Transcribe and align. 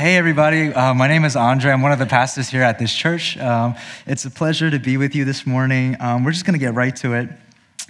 Hey, 0.00 0.16
everybody. 0.16 0.72
Uh, 0.72 0.94
my 0.94 1.08
name 1.08 1.26
is 1.26 1.36
Andre. 1.36 1.70
I'm 1.70 1.82
one 1.82 1.92
of 1.92 1.98
the 1.98 2.06
pastors 2.06 2.48
here 2.48 2.62
at 2.62 2.78
this 2.78 2.90
church. 2.90 3.36
Um, 3.36 3.74
it's 4.06 4.24
a 4.24 4.30
pleasure 4.30 4.70
to 4.70 4.78
be 4.78 4.96
with 4.96 5.14
you 5.14 5.26
this 5.26 5.46
morning. 5.46 5.94
Um, 6.00 6.24
we're 6.24 6.32
just 6.32 6.46
going 6.46 6.54
to 6.54 6.58
get 6.58 6.72
right 6.72 6.96
to 6.96 7.12
it. 7.12 7.28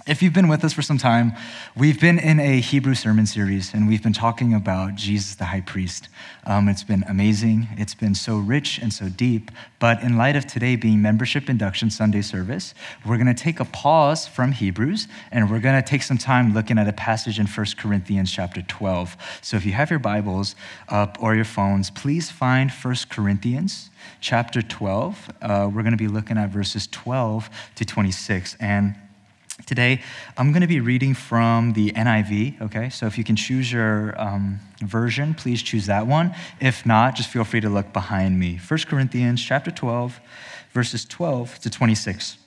If 0.07 0.23
you've 0.23 0.33
been 0.33 0.47
with 0.47 0.63
us 0.63 0.73
for 0.73 0.81
some 0.81 0.97
time, 0.97 1.33
we've 1.77 2.01
been 2.01 2.17
in 2.17 2.39
a 2.39 2.59
Hebrew 2.59 2.95
sermon 2.95 3.27
series 3.27 3.71
and 3.71 3.87
we've 3.87 4.01
been 4.01 4.13
talking 4.13 4.51
about 4.51 4.95
Jesus 4.95 5.35
the 5.35 5.45
high 5.45 5.61
priest. 5.61 6.09
Um, 6.43 6.67
it's 6.69 6.83
been 6.83 7.03
amazing. 7.07 7.67
It's 7.77 7.93
been 7.93 8.15
so 8.15 8.37
rich 8.39 8.79
and 8.79 8.91
so 8.91 9.09
deep. 9.09 9.51
But 9.77 10.01
in 10.01 10.17
light 10.17 10.35
of 10.35 10.47
today 10.47 10.75
being 10.75 11.03
membership 11.03 11.51
induction 11.51 11.91
Sunday 11.91 12.23
service, 12.23 12.73
we're 13.05 13.17
going 13.17 13.27
to 13.27 13.35
take 13.35 13.59
a 13.59 13.65
pause 13.65 14.27
from 14.27 14.53
Hebrews 14.53 15.07
and 15.31 15.51
we're 15.51 15.59
going 15.59 15.79
to 15.79 15.87
take 15.87 16.01
some 16.01 16.17
time 16.17 16.51
looking 16.51 16.79
at 16.79 16.87
a 16.87 16.93
passage 16.93 17.37
in 17.37 17.45
1 17.45 17.65
Corinthians 17.77 18.31
chapter 18.31 18.63
12. 18.63 19.15
So 19.43 19.55
if 19.55 19.67
you 19.67 19.73
have 19.73 19.91
your 19.91 19.99
Bibles 19.99 20.55
up 20.89 21.17
or 21.21 21.35
your 21.35 21.45
phones, 21.45 21.91
please 21.91 22.31
find 22.31 22.71
1 22.71 22.95
Corinthians 23.11 23.91
chapter 24.19 24.63
12. 24.63 25.29
Uh, 25.43 25.69
we're 25.71 25.83
going 25.83 25.91
to 25.91 25.97
be 25.97 26.07
looking 26.07 26.39
at 26.39 26.49
verses 26.49 26.87
12 26.87 27.51
to 27.75 27.85
26. 27.85 28.57
And 28.59 28.95
Today, 29.65 30.01
I'm 30.37 30.51
going 30.51 30.61
to 30.61 30.67
be 30.67 30.79
reading 30.79 31.13
from 31.13 31.73
the 31.73 31.91
NIV, 31.91 32.61
okay? 32.61 32.89
So 32.89 33.05
if 33.05 33.17
you 33.17 33.23
can 33.23 33.35
choose 33.35 33.71
your 33.71 34.19
um, 34.19 34.59
version, 34.79 35.33
please 35.33 35.61
choose 35.61 35.85
that 35.85 36.07
one. 36.07 36.35
If 36.59 36.85
not, 36.85 37.15
just 37.15 37.29
feel 37.29 37.43
free 37.43 37.61
to 37.61 37.69
look 37.69 37.93
behind 37.93 38.39
me. 38.39 38.59
1 38.65 38.79
Corinthians 38.87 39.43
chapter 39.43 39.71
12, 39.71 40.19
verses 40.71 41.05
12 41.05 41.59
to 41.59 41.69
26. 41.69 42.37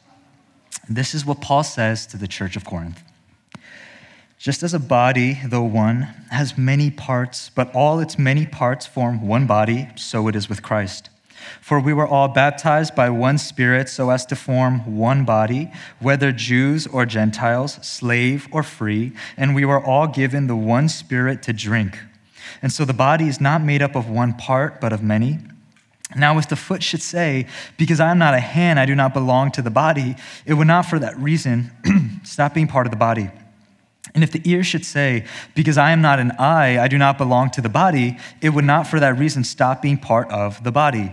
This 0.89 1.15
is 1.15 1.25
what 1.25 1.41
Paul 1.41 1.63
says 1.63 2.07
to 2.07 2.17
the 2.17 2.29
church 2.29 2.57
of 2.57 2.65
Corinth. 2.65 3.03
Just 4.39 4.63
as 4.63 4.75
a 4.75 4.79
body, 4.79 5.41
though 5.47 5.63
one, 5.63 6.03
has 6.31 6.59
many 6.59 6.91
parts, 6.91 7.51
but 7.55 7.75
all 7.75 8.01
its 8.01 8.19
many 8.19 8.45
parts 8.45 8.87
form 8.87 9.27
one 9.27 9.47
body, 9.47 9.89
so 9.97 10.29
it 10.29 10.37
is 10.37 10.49
with 10.49 10.63
Christ. 10.63 11.09
For 11.61 11.81
we 11.81 11.93
were 11.93 12.07
all 12.07 12.29
baptized 12.29 12.95
by 12.95 13.11
one 13.11 13.39
Spirit 13.39 13.89
so 13.89 14.11
as 14.11 14.27
to 14.27 14.37
form 14.37 14.97
one 14.97 15.25
body, 15.25 15.73
whether 16.01 16.33
Jews 16.33 16.87
or 16.87 17.07
Gentiles, 17.07 17.75
slave 17.87 18.49
or 18.53 18.63
free, 18.63 19.13
and 19.37 19.55
we 19.55 19.65
were 19.65 19.83
all 19.83 20.07
given 20.07 20.47
the 20.47 20.57
one 20.57 20.89
Spirit 20.89 21.43
to 21.45 21.53
drink. 21.53 21.99
And 22.63 22.73
so 22.73 22.85
the 22.85 22.93
body 22.93 23.29
is 23.29 23.41
not 23.41 23.63
made 23.63 23.83
up 23.83 23.95
of 23.95 24.09
one 24.09 24.35
part, 24.35 24.81
but 24.81 24.93
of 24.93 25.03
many. 25.03 25.39
Now, 26.17 26.39
if 26.39 26.49
the 26.49 26.57
foot 26.57 26.83
should 26.83 27.03
say, 27.03 27.47
Because 27.77 28.01
I 28.01 28.11
am 28.11 28.19
not 28.19 28.35
a 28.35 28.41
hand, 28.41 28.79
I 28.79 28.87
do 28.87 28.95
not 28.95 29.15
belong 29.15 29.51
to 29.53 29.63
the 29.63 29.71
body, 29.71 30.17
it 30.47 30.55
would 30.55 30.67
not 30.67 30.87
for 30.87 30.99
that 30.99 31.19
reason 31.19 32.21
stop 32.25 32.55
being 32.55 32.69
part 32.69 32.87
of 32.87 32.91
the 32.91 32.97
body. 32.97 33.31
And 34.15 34.23
if 34.23 34.31
the 34.31 34.41
ear 34.45 34.63
should 34.63 34.85
say, 34.85 35.25
Because 35.55 35.77
I 35.77 35.91
am 35.91 36.01
not 36.01 36.21
an 36.21 36.33
eye, 36.39 36.79
I 36.79 36.89
do 36.89 36.99
not 36.99 37.19
belong 37.19 37.51
to 37.51 37.61
the 37.61 37.69
body, 37.69 38.19
it 38.41 38.51
would 38.51 38.65
not 38.65 38.87
for 38.87 39.01
that 39.01 39.19
reason 39.19 39.45
stop 39.45 39.83
being 39.83 39.99
part 39.99 40.31
of 40.31 40.63
the 40.63 40.73
body. 40.73 41.13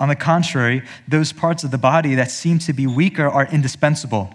On 0.00 0.08
the 0.08 0.16
contrary, 0.16 0.82
those 1.06 1.30
parts 1.32 1.62
of 1.62 1.70
the 1.70 1.78
body 1.78 2.14
that 2.16 2.30
seem 2.30 2.58
to 2.60 2.72
be 2.72 2.86
weaker 2.86 3.28
are 3.28 3.46
indispensable. 3.46 4.34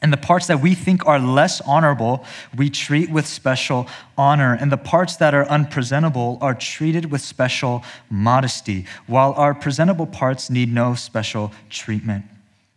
And 0.00 0.12
the 0.12 0.16
parts 0.18 0.46
that 0.46 0.60
we 0.60 0.74
think 0.74 1.06
are 1.06 1.18
less 1.18 1.60
honorable, 1.62 2.24
we 2.56 2.70
treat 2.70 3.10
with 3.10 3.26
special 3.26 3.88
honor. 4.16 4.56
And 4.60 4.70
the 4.70 4.76
parts 4.76 5.16
that 5.16 5.34
are 5.34 5.46
unpresentable 5.46 6.38
are 6.40 6.54
treated 6.54 7.10
with 7.10 7.22
special 7.22 7.82
modesty, 8.08 8.86
while 9.06 9.32
our 9.32 9.54
presentable 9.54 10.06
parts 10.06 10.48
need 10.48 10.72
no 10.72 10.94
special 10.94 11.52
treatment. 11.70 12.24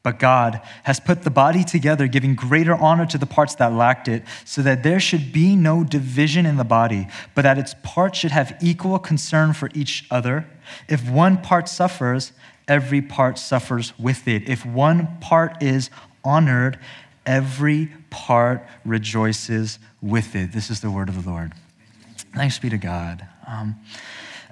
But 0.03 0.19
God 0.19 0.61
has 0.83 0.99
put 0.99 1.23
the 1.23 1.29
body 1.29 1.63
together, 1.63 2.07
giving 2.07 2.33
greater 2.35 2.75
honor 2.75 3.05
to 3.07 3.17
the 3.17 3.25
parts 3.25 3.55
that 3.55 3.73
lacked 3.73 4.07
it, 4.07 4.23
so 4.45 4.61
that 4.61 4.83
there 4.83 4.99
should 4.99 5.33
be 5.33 5.55
no 5.55 5.83
division 5.83 6.45
in 6.45 6.57
the 6.57 6.63
body, 6.63 7.07
but 7.35 7.41
that 7.41 7.57
its 7.57 7.75
parts 7.83 8.17
should 8.19 8.31
have 8.31 8.55
equal 8.61 8.99
concern 8.99 9.53
for 9.53 9.69
each 9.73 10.05
other. 10.09 10.47
If 10.87 11.09
one 11.09 11.41
part 11.41 11.67
suffers, 11.67 12.31
every 12.67 13.01
part 13.01 13.37
suffers 13.37 13.97
with 13.99 14.27
it. 14.27 14.47
If 14.47 14.65
one 14.65 15.17
part 15.19 15.61
is 15.61 15.89
honored, 16.23 16.79
every 17.25 17.91
part 18.09 18.65
rejoices 18.85 19.79
with 20.01 20.35
it. 20.35 20.51
This 20.51 20.69
is 20.69 20.79
the 20.79 20.91
word 20.91 21.09
of 21.09 21.23
the 21.23 21.29
Lord. 21.29 21.53
Thanks 22.33 22.59
be 22.59 22.69
to 22.69 22.77
God. 22.77 23.27
Um, 23.47 23.75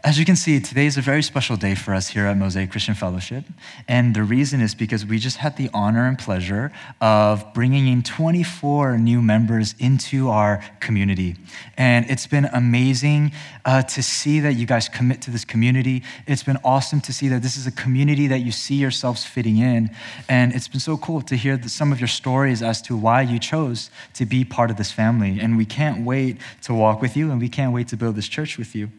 as 0.05 0.19
you 0.19 0.23
can 0.23 0.35
see, 0.35 0.59
today 0.59 0.85
is 0.85 0.97
a 0.97 1.01
very 1.01 1.23
special 1.23 1.57
day 1.57 1.73
for 1.73 1.91
us 1.91 2.09
here 2.09 2.27
at 2.27 2.37
Mosaic 2.37 2.69
Christian 2.69 2.93
Fellowship. 2.93 3.43
And 3.87 4.15
the 4.15 4.21
reason 4.21 4.61
is 4.61 4.75
because 4.75 5.03
we 5.03 5.17
just 5.17 5.37
had 5.37 5.57
the 5.57 5.67
honor 5.73 6.05
and 6.05 6.15
pleasure 6.15 6.71
of 7.01 7.51
bringing 7.55 7.87
in 7.87 8.03
24 8.03 8.99
new 8.99 9.19
members 9.19 9.73
into 9.79 10.29
our 10.29 10.63
community. 10.79 11.35
And 11.75 12.07
it's 12.07 12.27
been 12.27 12.45
amazing 12.45 13.31
uh, 13.65 13.81
to 13.81 14.03
see 14.03 14.39
that 14.41 14.53
you 14.53 14.67
guys 14.67 14.87
commit 14.87 15.23
to 15.23 15.31
this 15.31 15.43
community. 15.43 16.03
It's 16.27 16.43
been 16.43 16.59
awesome 16.63 17.01
to 17.01 17.11
see 17.11 17.27
that 17.29 17.41
this 17.41 17.57
is 17.57 17.65
a 17.65 17.71
community 17.71 18.27
that 18.27 18.41
you 18.41 18.51
see 18.51 18.75
yourselves 18.75 19.25
fitting 19.25 19.57
in. 19.57 19.89
And 20.29 20.53
it's 20.53 20.67
been 20.67 20.79
so 20.79 20.97
cool 20.97 21.23
to 21.23 21.35
hear 21.35 21.59
some 21.63 21.91
of 21.91 21.99
your 21.99 22.09
stories 22.09 22.61
as 22.61 22.79
to 22.83 22.95
why 22.95 23.23
you 23.23 23.39
chose 23.39 23.89
to 24.13 24.27
be 24.27 24.45
part 24.45 24.69
of 24.69 24.77
this 24.77 24.91
family. 24.91 25.39
And 25.39 25.57
we 25.57 25.65
can't 25.65 26.05
wait 26.05 26.37
to 26.61 26.75
walk 26.75 27.01
with 27.01 27.17
you, 27.17 27.31
and 27.31 27.41
we 27.41 27.49
can't 27.49 27.73
wait 27.73 27.87
to 27.87 27.97
build 27.97 28.15
this 28.15 28.27
church 28.27 28.59
with 28.59 28.75
you. 28.75 28.91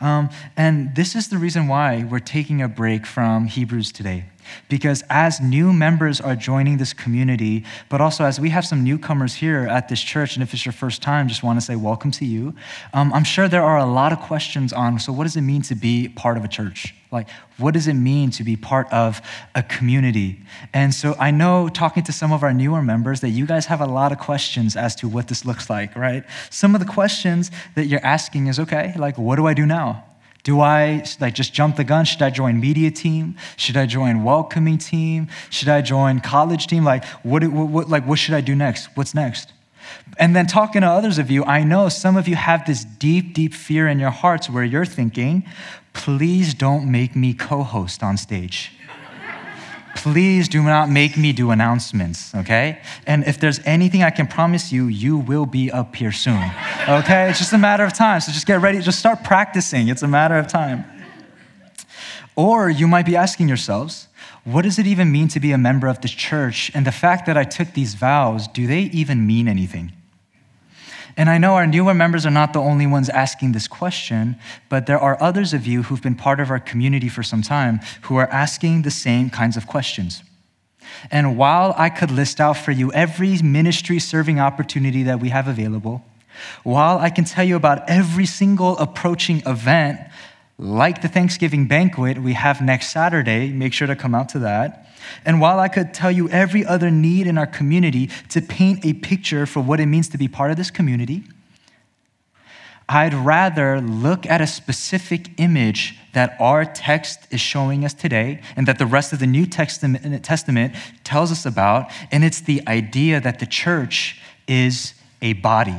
Um, 0.00 0.30
and 0.56 0.94
this 0.94 1.14
is 1.14 1.28
the 1.28 1.38
reason 1.38 1.68
why 1.68 2.04
we're 2.04 2.18
taking 2.18 2.62
a 2.62 2.68
break 2.68 3.06
from 3.06 3.46
Hebrews 3.46 3.92
today. 3.92 4.24
Because 4.68 5.02
as 5.08 5.40
new 5.40 5.72
members 5.72 6.20
are 6.20 6.36
joining 6.36 6.76
this 6.76 6.92
community, 6.92 7.64
but 7.88 8.00
also 8.00 8.24
as 8.24 8.38
we 8.38 8.50
have 8.50 8.64
some 8.64 8.84
newcomers 8.84 9.34
here 9.34 9.66
at 9.66 9.88
this 9.88 10.00
church, 10.00 10.36
and 10.36 10.42
if 10.42 10.52
it's 10.52 10.64
your 10.64 10.72
first 10.72 11.02
time, 11.02 11.28
just 11.28 11.42
want 11.42 11.58
to 11.58 11.64
say 11.64 11.76
welcome 11.76 12.10
to 12.12 12.24
you. 12.24 12.54
Um, 12.92 13.12
I'm 13.12 13.24
sure 13.24 13.48
there 13.48 13.64
are 13.64 13.78
a 13.78 13.86
lot 13.86 14.12
of 14.12 14.20
questions 14.20 14.72
on 14.72 14.98
so, 14.98 15.12
what 15.12 15.24
does 15.24 15.36
it 15.36 15.42
mean 15.42 15.62
to 15.62 15.74
be 15.74 16.08
part 16.08 16.36
of 16.36 16.44
a 16.44 16.48
church? 16.48 16.94
Like, 17.10 17.28
what 17.56 17.72
does 17.72 17.88
it 17.88 17.94
mean 17.94 18.30
to 18.32 18.44
be 18.44 18.56
part 18.56 18.92
of 18.92 19.22
a 19.54 19.62
community? 19.62 20.40
And 20.74 20.92
so 20.92 21.14
I 21.18 21.30
know 21.30 21.68
talking 21.68 22.02
to 22.04 22.12
some 22.12 22.32
of 22.32 22.42
our 22.42 22.52
newer 22.52 22.82
members 22.82 23.20
that 23.22 23.30
you 23.30 23.46
guys 23.46 23.66
have 23.66 23.80
a 23.80 23.86
lot 23.86 24.12
of 24.12 24.18
questions 24.18 24.76
as 24.76 24.94
to 24.96 25.08
what 25.08 25.28
this 25.28 25.44
looks 25.44 25.70
like, 25.70 25.96
right? 25.96 26.24
Some 26.50 26.74
of 26.74 26.80
the 26.80 26.86
questions 26.86 27.50
that 27.74 27.86
you're 27.86 28.04
asking 28.04 28.48
is 28.48 28.58
okay, 28.60 28.94
like, 28.96 29.16
what 29.16 29.36
do 29.36 29.46
I 29.46 29.54
do 29.54 29.64
now? 29.64 30.04
Do 30.48 30.60
I 30.60 31.04
like 31.20 31.34
just 31.34 31.52
jump 31.52 31.76
the 31.76 31.84
gun? 31.84 32.06
Should 32.06 32.22
I 32.22 32.30
join 32.30 32.58
media 32.58 32.90
team? 32.90 33.36
Should 33.58 33.76
I 33.76 33.84
join 33.84 34.24
welcoming 34.24 34.78
team? 34.78 35.28
Should 35.50 35.68
I 35.68 35.82
join 35.82 36.20
college 36.20 36.68
team? 36.68 36.84
Like 36.84 37.04
what, 37.22 37.46
what, 37.48 37.68
what, 37.68 37.88
like 37.90 38.06
what 38.06 38.18
should 38.18 38.32
I 38.32 38.40
do 38.40 38.56
next? 38.56 38.88
What's 38.94 39.14
next? 39.14 39.52
And 40.18 40.34
then 40.34 40.46
talking 40.46 40.80
to 40.80 40.86
others 40.86 41.18
of 41.18 41.30
you, 41.30 41.44
I 41.44 41.64
know 41.64 41.90
some 41.90 42.16
of 42.16 42.26
you 42.26 42.36
have 42.36 42.64
this 42.64 42.82
deep, 42.82 43.34
deep 43.34 43.52
fear 43.52 43.86
in 43.88 43.98
your 43.98 44.08
hearts 44.08 44.48
where 44.48 44.64
you're 44.64 44.86
thinking, 44.86 45.44
please 45.92 46.54
don't 46.54 46.90
make 46.90 47.14
me 47.14 47.34
co-host 47.34 48.02
on 48.02 48.16
stage 48.16 48.72
please 49.98 50.48
do 50.48 50.62
not 50.62 50.88
make 50.88 51.16
me 51.16 51.32
do 51.32 51.50
announcements, 51.50 52.32
okay? 52.34 52.80
And 53.04 53.26
if 53.26 53.40
there's 53.40 53.60
anything 53.64 54.04
I 54.04 54.10
can 54.10 54.28
promise 54.28 54.70
you, 54.72 54.86
you 54.86 55.18
will 55.18 55.44
be 55.44 55.72
up 55.72 55.96
here 55.96 56.12
soon, 56.12 56.42
okay? 56.88 57.28
It's 57.28 57.40
just 57.40 57.52
a 57.52 57.58
matter 57.58 57.84
of 57.84 57.92
time. 57.92 58.20
So 58.20 58.30
just 58.30 58.46
get 58.46 58.60
ready, 58.60 58.80
just 58.80 59.00
start 59.00 59.24
practicing. 59.24 59.88
It's 59.88 60.02
a 60.02 60.08
matter 60.08 60.38
of 60.38 60.46
time. 60.46 60.84
Or 62.36 62.70
you 62.70 62.86
might 62.86 63.06
be 63.06 63.16
asking 63.16 63.48
yourselves, 63.48 64.06
what 64.44 64.62
does 64.62 64.78
it 64.78 64.86
even 64.86 65.10
mean 65.10 65.26
to 65.28 65.40
be 65.40 65.50
a 65.50 65.58
member 65.58 65.88
of 65.88 66.00
this 66.00 66.12
church? 66.12 66.70
And 66.74 66.86
the 66.86 66.92
fact 66.92 67.26
that 67.26 67.36
I 67.36 67.42
took 67.42 67.72
these 67.72 67.94
vows, 67.94 68.46
do 68.46 68.68
they 68.68 68.82
even 68.82 69.26
mean 69.26 69.48
anything? 69.48 69.92
And 71.18 71.28
I 71.28 71.36
know 71.36 71.54
our 71.54 71.66
newer 71.66 71.94
members 71.94 72.24
are 72.24 72.30
not 72.30 72.52
the 72.52 72.60
only 72.60 72.86
ones 72.86 73.08
asking 73.08 73.50
this 73.50 73.66
question, 73.66 74.36
but 74.68 74.86
there 74.86 75.00
are 75.00 75.20
others 75.20 75.52
of 75.52 75.66
you 75.66 75.82
who've 75.82 76.00
been 76.00 76.14
part 76.14 76.38
of 76.38 76.48
our 76.48 76.60
community 76.60 77.08
for 77.08 77.24
some 77.24 77.42
time 77.42 77.80
who 78.02 78.16
are 78.16 78.28
asking 78.28 78.82
the 78.82 78.90
same 78.92 79.28
kinds 79.28 79.56
of 79.56 79.66
questions. 79.66 80.22
And 81.10 81.36
while 81.36 81.74
I 81.76 81.90
could 81.90 82.12
list 82.12 82.40
out 82.40 82.56
for 82.56 82.70
you 82.70 82.92
every 82.92 83.36
ministry 83.42 83.98
serving 83.98 84.38
opportunity 84.38 85.02
that 85.02 85.18
we 85.18 85.30
have 85.30 85.48
available, 85.48 86.04
while 86.62 86.98
I 86.98 87.10
can 87.10 87.24
tell 87.24 87.44
you 87.44 87.56
about 87.56 87.90
every 87.90 88.24
single 88.24 88.78
approaching 88.78 89.42
event, 89.44 89.98
like 90.58 91.02
the 91.02 91.08
Thanksgiving 91.08 91.66
banquet 91.66 92.18
we 92.18 92.32
have 92.32 92.60
next 92.60 92.88
Saturday, 92.90 93.50
make 93.50 93.72
sure 93.72 93.86
to 93.86 93.96
come 93.96 94.14
out 94.14 94.28
to 94.30 94.40
that 94.40 94.88
and 95.24 95.40
while 95.40 95.58
I 95.58 95.68
could 95.68 95.94
tell 95.94 96.10
you 96.10 96.28
every 96.28 96.64
other 96.64 96.90
need 96.90 97.26
in 97.26 97.38
our 97.38 97.46
community 97.46 98.10
to 98.30 98.40
paint 98.40 98.84
a 98.84 98.92
picture 98.94 99.46
for 99.46 99.60
what 99.60 99.80
it 99.80 99.86
means 99.86 100.08
to 100.10 100.18
be 100.18 100.28
part 100.28 100.50
of 100.50 100.56
this 100.56 100.70
community, 100.70 101.24
I'd 102.88 103.12
rather 103.12 103.80
look 103.80 104.24
at 104.26 104.40
a 104.40 104.46
specific 104.46 105.38
image 105.38 105.98
that 106.14 106.36
our 106.40 106.64
text 106.64 107.26
is 107.30 107.40
showing 107.40 107.84
us 107.84 107.92
today 107.92 108.40
and 108.56 108.66
that 108.66 108.78
the 108.78 108.86
rest 108.86 109.12
of 109.12 109.18
the 109.18 109.26
New 109.26 109.44
Testament 109.44 110.74
tells 111.04 111.30
us 111.30 111.44
about, 111.44 111.90
and 112.10 112.24
it's 112.24 112.40
the 112.40 112.62
idea 112.66 113.20
that 113.20 113.40
the 113.40 113.46
church 113.46 114.20
is 114.46 114.94
a 115.20 115.34
body. 115.34 115.78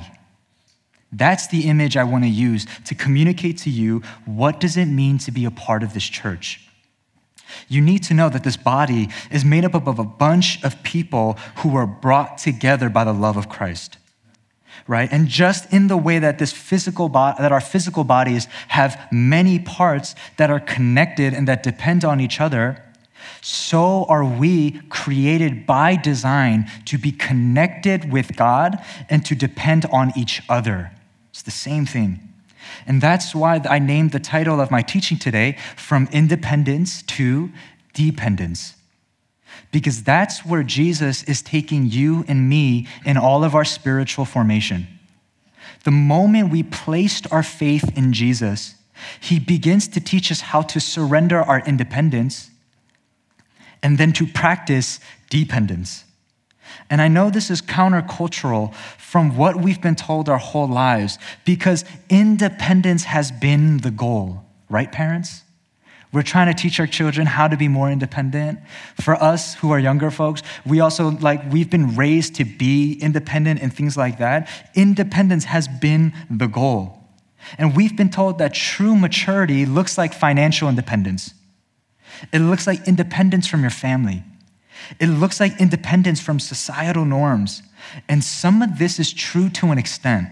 That's 1.11 1.47
the 1.47 1.67
image 1.67 1.97
I 1.97 2.03
want 2.03 2.23
to 2.23 2.29
use 2.29 2.65
to 2.85 2.95
communicate 2.95 3.57
to 3.59 3.69
you 3.69 4.03
what 4.25 4.59
does 4.59 4.77
it 4.77 4.85
mean 4.85 5.17
to 5.19 5.31
be 5.31 5.45
a 5.45 5.51
part 5.51 5.81
of 5.81 5.93
this 5.93 6.05
church. 6.05 6.69
You 7.67 7.81
need 7.81 8.03
to 8.03 8.13
know 8.13 8.29
that 8.29 8.43
this 8.43 8.57
body 8.57 9.09
is 9.31 9.43
made 9.43 9.65
up 9.65 9.73
of 9.73 9.99
a 9.99 10.03
bunch 10.03 10.63
of 10.63 10.83
people 10.83 11.37
who 11.57 11.75
are 11.75 11.87
brought 11.87 12.37
together 12.37 12.89
by 12.89 13.03
the 13.03 13.13
love 13.13 13.37
of 13.37 13.49
Christ. 13.49 13.97
Right? 14.87 15.09
And 15.11 15.27
just 15.27 15.71
in 15.73 15.87
the 15.87 15.97
way 15.97 16.19
that 16.19 16.39
this 16.39 16.51
physical 16.51 17.09
bo- 17.09 17.33
that 17.37 17.51
our 17.51 17.61
physical 17.61 18.03
bodies 18.03 18.47
have 18.69 19.07
many 19.11 19.59
parts 19.59 20.15
that 20.37 20.49
are 20.49 20.59
connected 20.59 21.33
and 21.33 21.47
that 21.47 21.63
depend 21.63 22.05
on 22.05 22.19
each 22.19 22.39
other, 22.39 22.83
so 23.41 24.05
are 24.05 24.25
we 24.25 24.79
created 24.89 25.65
by 25.65 25.95
design 25.95 26.69
to 26.85 26.97
be 26.97 27.11
connected 27.11 28.11
with 28.11 28.35
God 28.35 28.83
and 29.09 29.25
to 29.25 29.35
depend 29.35 29.85
on 29.91 30.11
each 30.17 30.41
other. 30.49 30.91
It's 31.39 31.45
the 31.45 31.51
same 31.51 31.85
thing. 31.85 32.19
And 32.85 32.99
that's 32.99 33.33
why 33.33 33.61
I 33.69 33.79
named 33.79 34.11
the 34.11 34.19
title 34.19 34.59
of 34.59 34.71
my 34.71 34.81
teaching 34.81 35.17
today 35.17 35.55
From 35.77 36.09
Independence 36.11 37.01
to 37.03 37.49
Dependence. 37.93 38.75
Because 39.71 40.03
that's 40.03 40.45
where 40.45 40.63
Jesus 40.63 41.23
is 41.23 41.41
taking 41.41 41.85
you 41.85 42.25
and 42.27 42.49
me 42.49 42.89
in 43.05 43.15
all 43.15 43.45
of 43.45 43.55
our 43.55 43.63
spiritual 43.63 44.25
formation. 44.25 44.85
The 45.85 45.91
moment 45.91 46.51
we 46.51 46.61
placed 46.61 47.31
our 47.31 47.41
faith 47.41 47.89
in 47.97 48.11
Jesus, 48.11 48.75
he 49.21 49.39
begins 49.39 49.87
to 49.87 50.01
teach 50.01 50.29
us 50.33 50.41
how 50.41 50.61
to 50.63 50.81
surrender 50.81 51.39
our 51.39 51.61
independence 51.61 52.51
and 53.81 53.97
then 53.97 54.11
to 54.11 54.27
practice 54.27 54.99
dependence. 55.29 56.03
And 56.89 57.01
I 57.01 57.07
know 57.07 57.29
this 57.29 57.49
is 57.49 57.61
countercultural 57.61 58.73
from 58.97 59.37
what 59.37 59.57
we've 59.57 59.81
been 59.81 59.95
told 59.95 60.29
our 60.29 60.37
whole 60.37 60.67
lives 60.67 61.17
because 61.45 61.85
independence 62.09 63.03
has 63.05 63.31
been 63.31 63.77
the 63.77 63.91
goal, 63.91 64.43
right, 64.69 64.91
parents? 64.91 65.43
We're 66.11 66.23
trying 66.23 66.53
to 66.53 66.59
teach 66.59 66.79
our 66.79 66.87
children 66.87 67.27
how 67.27 67.47
to 67.47 67.55
be 67.55 67.67
more 67.67 67.91
independent. 67.91 68.59
For 68.99 69.13
us 69.15 69.53
who 69.55 69.71
are 69.71 69.79
younger 69.79 70.09
folks, 70.09 70.41
we 70.65 70.79
also 70.79 71.11
like 71.11 71.51
we've 71.51 71.69
been 71.69 71.95
raised 71.95 72.35
to 72.35 72.45
be 72.45 72.93
independent 72.93 73.61
and 73.61 73.71
things 73.71 73.95
like 73.95 74.17
that. 74.17 74.49
Independence 74.73 75.45
has 75.45 75.67
been 75.67 76.13
the 76.29 76.47
goal. 76.47 76.97
And 77.57 77.75
we've 77.75 77.95
been 77.95 78.09
told 78.09 78.39
that 78.39 78.53
true 78.53 78.95
maturity 78.95 79.65
looks 79.65 79.97
like 79.97 80.13
financial 80.13 80.67
independence. 80.67 81.33
It 82.33 82.39
looks 82.39 82.67
like 82.67 82.87
independence 82.87 83.47
from 83.47 83.61
your 83.61 83.69
family. 83.69 84.23
It 84.99 85.07
looks 85.07 85.39
like 85.39 85.59
independence 85.59 86.19
from 86.21 86.39
societal 86.39 87.05
norms. 87.05 87.63
And 88.07 88.23
some 88.23 88.61
of 88.61 88.77
this 88.79 88.99
is 88.99 89.13
true 89.13 89.49
to 89.49 89.71
an 89.71 89.77
extent. 89.77 90.29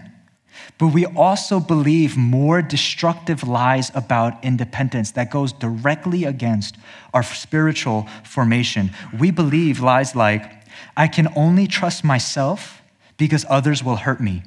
But 0.78 0.88
we 0.88 1.06
also 1.06 1.60
believe 1.60 2.16
more 2.16 2.62
destructive 2.62 3.46
lies 3.46 3.90
about 3.94 4.44
independence 4.44 5.12
that 5.12 5.30
goes 5.30 5.52
directly 5.52 6.24
against 6.24 6.76
our 7.12 7.22
spiritual 7.22 8.06
formation. 8.24 8.90
We 9.18 9.30
believe 9.30 9.80
lies 9.80 10.14
like, 10.14 10.52
I 10.96 11.08
can 11.08 11.28
only 11.36 11.66
trust 11.66 12.04
myself 12.04 12.82
because 13.16 13.44
others 13.48 13.82
will 13.82 13.96
hurt 13.96 14.20
me. 14.20 14.42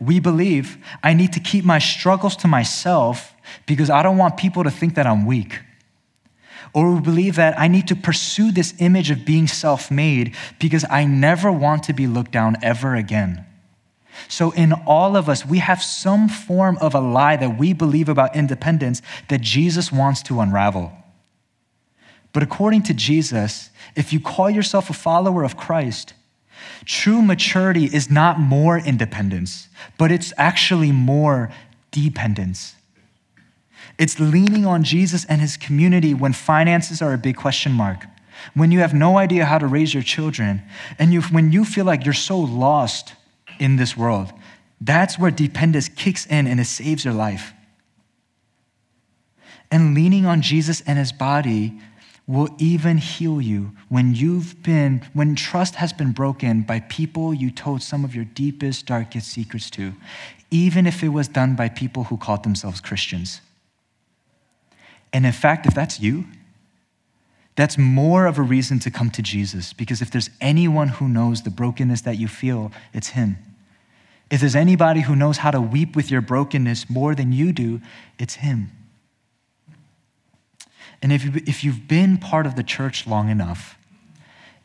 We 0.00 0.20
believe 0.20 0.78
I 1.02 1.12
need 1.12 1.32
to 1.32 1.40
keep 1.40 1.64
my 1.64 1.78
struggles 1.78 2.36
to 2.36 2.48
myself 2.48 3.34
because 3.66 3.90
I 3.90 4.02
don't 4.02 4.16
want 4.16 4.36
people 4.36 4.64
to 4.64 4.70
think 4.70 4.94
that 4.94 5.06
I'm 5.06 5.26
weak. 5.26 5.60
Or 6.74 6.94
we 6.94 7.00
believe 7.00 7.36
that 7.36 7.58
I 7.58 7.68
need 7.68 7.88
to 7.88 7.96
pursue 7.96 8.52
this 8.52 8.74
image 8.78 9.10
of 9.10 9.24
being 9.24 9.46
self 9.46 9.90
made 9.90 10.34
because 10.58 10.84
I 10.90 11.04
never 11.04 11.50
want 11.50 11.84
to 11.84 11.92
be 11.92 12.06
looked 12.06 12.32
down 12.32 12.56
ever 12.62 12.94
again. 12.94 13.44
So, 14.26 14.50
in 14.52 14.72
all 14.72 15.16
of 15.16 15.28
us, 15.28 15.46
we 15.46 15.58
have 15.58 15.82
some 15.82 16.28
form 16.28 16.76
of 16.80 16.94
a 16.94 17.00
lie 17.00 17.36
that 17.36 17.58
we 17.58 17.72
believe 17.72 18.08
about 18.08 18.34
independence 18.34 19.00
that 19.28 19.40
Jesus 19.40 19.92
wants 19.92 20.22
to 20.24 20.40
unravel. 20.40 20.92
But 22.32 22.42
according 22.42 22.82
to 22.84 22.94
Jesus, 22.94 23.70
if 23.94 24.12
you 24.12 24.20
call 24.20 24.50
yourself 24.50 24.90
a 24.90 24.94
follower 24.94 25.44
of 25.44 25.56
Christ, 25.56 26.14
true 26.84 27.22
maturity 27.22 27.84
is 27.84 28.10
not 28.10 28.38
more 28.38 28.78
independence, 28.78 29.68
but 29.96 30.10
it's 30.12 30.32
actually 30.36 30.92
more 30.92 31.50
dependence. 31.90 32.74
It's 33.98 34.20
leaning 34.20 34.64
on 34.64 34.84
Jesus 34.84 35.24
and 35.24 35.40
his 35.40 35.56
community 35.56 36.14
when 36.14 36.32
finances 36.32 37.02
are 37.02 37.12
a 37.12 37.18
big 37.18 37.36
question 37.36 37.72
mark, 37.72 38.06
when 38.54 38.70
you 38.70 38.78
have 38.78 38.94
no 38.94 39.18
idea 39.18 39.44
how 39.44 39.58
to 39.58 39.66
raise 39.66 39.92
your 39.92 40.04
children, 40.04 40.62
and 40.98 41.12
you, 41.12 41.22
when 41.22 41.50
you 41.50 41.64
feel 41.64 41.84
like 41.84 42.04
you're 42.04 42.14
so 42.14 42.38
lost 42.38 43.14
in 43.58 43.76
this 43.76 43.96
world. 43.96 44.32
That's 44.80 45.18
where 45.18 45.32
dependence 45.32 45.88
kicks 45.88 46.26
in 46.26 46.46
and 46.46 46.60
it 46.60 46.66
saves 46.66 47.04
your 47.04 47.14
life. 47.14 47.52
And 49.70 49.94
leaning 49.94 50.24
on 50.24 50.40
Jesus 50.40 50.80
and 50.82 50.98
his 50.98 51.12
body 51.12 51.78
will 52.26 52.48
even 52.58 52.98
heal 52.98 53.40
you 53.40 53.72
when 53.88 54.14
you've 54.14 54.62
been 54.62 55.02
when 55.14 55.34
trust 55.34 55.76
has 55.76 55.92
been 55.92 56.12
broken 56.12 56.62
by 56.62 56.78
people 56.80 57.32
you 57.32 57.50
told 57.50 57.82
some 57.82 58.04
of 58.04 58.14
your 58.14 58.26
deepest 58.26 58.84
darkest 58.84 59.28
secrets 59.28 59.70
to 59.70 59.94
even 60.50 60.86
if 60.86 61.02
it 61.02 61.08
was 61.08 61.26
done 61.26 61.56
by 61.56 61.70
people 61.70 62.04
who 62.04 62.18
called 62.18 62.44
themselves 62.44 62.82
Christians 62.82 63.40
and 65.12 65.24
in 65.26 65.32
fact, 65.32 65.66
if 65.66 65.74
that's 65.74 66.00
you, 66.00 66.24
that's 67.56 67.76
more 67.76 68.26
of 68.26 68.38
a 68.38 68.42
reason 68.42 68.78
to 68.80 68.90
come 68.90 69.10
to 69.10 69.20
Jesus 69.20 69.72
because 69.72 70.00
if 70.00 70.10
there's 70.10 70.30
anyone 70.40 70.88
who 70.88 71.08
knows 71.08 71.42
the 71.42 71.50
brokenness 71.50 72.02
that 72.02 72.16
you 72.16 72.28
feel, 72.28 72.70
it's 72.92 73.08
Him. 73.08 73.36
If 74.30 74.40
there's 74.40 74.54
anybody 74.54 75.00
who 75.00 75.16
knows 75.16 75.38
how 75.38 75.50
to 75.50 75.60
weep 75.60 75.96
with 75.96 76.10
your 76.10 76.20
brokenness 76.20 76.88
more 76.88 77.14
than 77.14 77.32
you 77.32 77.52
do, 77.52 77.80
it's 78.18 78.34
Him. 78.34 78.70
And 81.02 81.12
if, 81.12 81.24
if 81.48 81.64
you've 81.64 81.88
been 81.88 82.18
part 82.18 82.46
of 82.46 82.54
the 82.54 82.62
church 82.62 83.06
long 83.06 83.28
enough, 83.28 83.76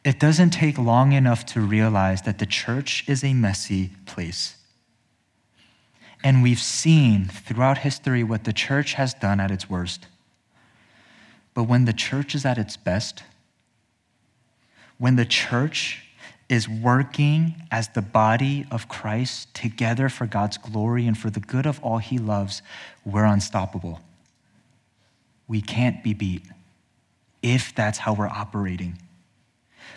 it 0.04 0.20
doesn't 0.20 0.50
take 0.50 0.78
long 0.78 1.14
enough 1.14 1.46
to 1.48 1.62
realize 1.62 2.24
that 2.24 2.40
the 2.40 2.46
church 2.46 3.06
is 3.08 3.24
a 3.24 3.34
messy 3.34 3.92
place. 4.06 4.58
And 6.24 6.44
we've 6.44 6.60
seen 6.60 7.26
throughout 7.26 7.80
history 7.80 8.24
what 8.24 8.44
the 8.44 8.54
church 8.54 8.94
has 8.94 9.14
done 9.14 9.40
at 9.40 9.52
its 9.52 9.70
worst. 9.70 10.08
But 11.54 11.64
when 11.64 11.86
the 11.86 11.94
church 11.94 12.36
is 12.36 12.46
at 12.46 12.58
its 12.58 12.78
best, 12.78 13.24
when 14.98 15.16
the 15.16 15.26
church 15.26 16.04
is 16.50 16.68
working 16.68 17.56
as 17.72 17.90
the 17.90 18.02
body 18.02 18.66
of 18.70 18.88
Christ 18.88 19.54
together 19.54 20.10
for 20.10 20.26
God's 20.26 20.58
glory 20.58 21.08
and 21.08 21.18
for 21.18 21.30
the 21.30 21.40
good 21.40 21.66
of 21.66 21.80
all 21.84 21.98
he 21.98 22.18
loves, 22.18 22.62
we're 23.06 23.26
unstoppable. 23.26 24.02
We 25.48 25.62
can't 25.62 26.04
be 26.04 26.14
beat 26.14 26.44
if 27.42 27.74
that's 27.76 28.00
how 28.00 28.14
we're 28.14 28.28
operating. 28.28 28.98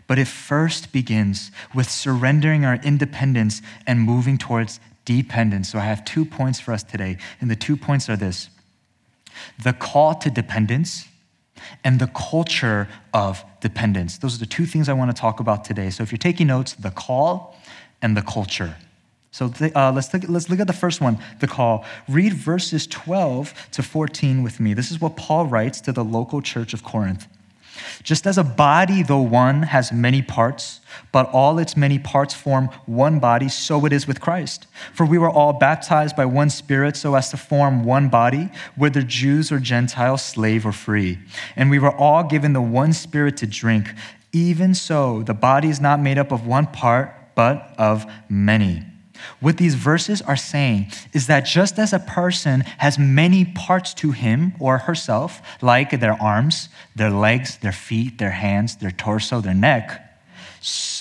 But 0.06 0.18
it 0.18 0.28
first 0.28 0.92
begins 0.92 1.50
with 1.74 1.90
surrendering 1.90 2.64
our 2.64 2.76
independence 2.76 3.62
and 3.86 4.00
moving 4.00 4.38
towards 4.38 4.80
dependence. 5.04 5.70
So 5.70 5.78
I 5.78 5.84
have 5.84 6.04
two 6.04 6.24
points 6.24 6.60
for 6.60 6.72
us 6.72 6.82
today, 6.82 7.16
and 7.40 7.50
the 7.50 7.56
two 7.56 7.76
points 7.76 8.08
are 8.08 8.16
this 8.16 8.50
the 9.62 9.72
call 9.72 10.14
to 10.14 10.30
dependence 10.30 11.06
and 11.84 11.98
the 11.98 12.06
culture 12.08 12.88
of 13.12 13.44
dependence. 13.60 14.18
Those 14.18 14.36
are 14.36 14.38
the 14.38 14.46
two 14.46 14.66
things 14.66 14.88
I 14.88 14.92
want 14.92 15.14
to 15.14 15.20
talk 15.20 15.40
about 15.40 15.64
today. 15.64 15.90
So 15.90 16.02
if 16.02 16.12
you're 16.12 16.18
taking 16.18 16.46
notes, 16.46 16.74
the 16.74 16.90
call 16.90 17.56
and 18.02 18.16
the 18.16 18.22
culture. 18.22 18.76
So 19.30 19.52
uh, 19.74 19.92
let's, 19.92 20.12
look, 20.14 20.22
let's 20.28 20.48
look 20.48 20.60
at 20.60 20.66
the 20.66 20.72
first 20.72 21.00
one, 21.00 21.18
the 21.40 21.46
call. 21.46 21.84
Read 22.08 22.32
verses 22.32 22.86
12 22.86 23.68
to 23.72 23.82
14 23.82 24.42
with 24.42 24.60
me. 24.60 24.72
This 24.72 24.90
is 24.90 25.00
what 25.00 25.16
Paul 25.16 25.46
writes 25.46 25.80
to 25.82 25.92
the 25.92 26.02
local 26.02 26.40
church 26.40 26.72
of 26.72 26.82
Corinth. 26.82 27.26
Just 28.02 28.26
as 28.26 28.38
a 28.38 28.44
body, 28.44 29.02
though 29.02 29.20
one, 29.20 29.62
has 29.62 29.92
many 29.92 30.22
parts, 30.22 30.80
but 31.12 31.28
all 31.30 31.58
its 31.58 31.76
many 31.76 31.98
parts 31.98 32.34
form 32.34 32.68
one 32.86 33.18
body, 33.18 33.48
so 33.48 33.84
it 33.84 33.92
is 33.92 34.06
with 34.06 34.20
Christ. 34.20 34.66
For 34.92 35.04
we 35.04 35.18
were 35.18 35.30
all 35.30 35.52
baptized 35.52 36.16
by 36.16 36.24
one 36.24 36.50
Spirit 36.50 36.96
so 36.96 37.14
as 37.14 37.30
to 37.30 37.36
form 37.36 37.84
one 37.84 38.08
body, 38.08 38.50
whether 38.76 39.02
Jews 39.02 39.52
or 39.52 39.58
Gentiles, 39.58 40.22
slave 40.22 40.66
or 40.66 40.72
free. 40.72 41.18
And 41.54 41.70
we 41.70 41.78
were 41.78 41.94
all 41.94 42.24
given 42.24 42.52
the 42.52 42.60
one 42.60 42.92
Spirit 42.92 43.36
to 43.38 43.46
drink. 43.46 43.88
Even 44.32 44.74
so, 44.74 45.22
the 45.22 45.34
body 45.34 45.68
is 45.68 45.80
not 45.80 46.00
made 46.00 46.18
up 46.18 46.32
of 46.32 46.46
one 46.46 46.66
part, 46.66 47.14
but 47.34 47.74
of 47.78 48.06
many. 48.28 48.84
What 49.40 49.56
these 49.56 49.74
verses 49.74 50.22
are 50.22 50.36
saying 50.36 50.92
is 51.12 51.26
that 51.26 51.40
just 51.46 51.78
as 51.78 51.92
a 51.92 51.98
person 51.98 52.60
has 52.78 52.98
many 52.98 53.44
parts 53.44 53.94
to 53.94 54.12
him 54.12 54.54
or 54.60 54.78
herself, 54.78 55.40
like 55.62 56.00
their 56.00 56.20
arms, 56.20 56.68
their 56.94 57.10
legs, 57.10 57.58
their 57.58 57.72
feet, 57.72 58.18
their 58.18 58.30
hands, 58.30 58.76
their 58.76 58.90
torso, 58.90 59.40
their 59.40 59.54
neck, 59.54 60.02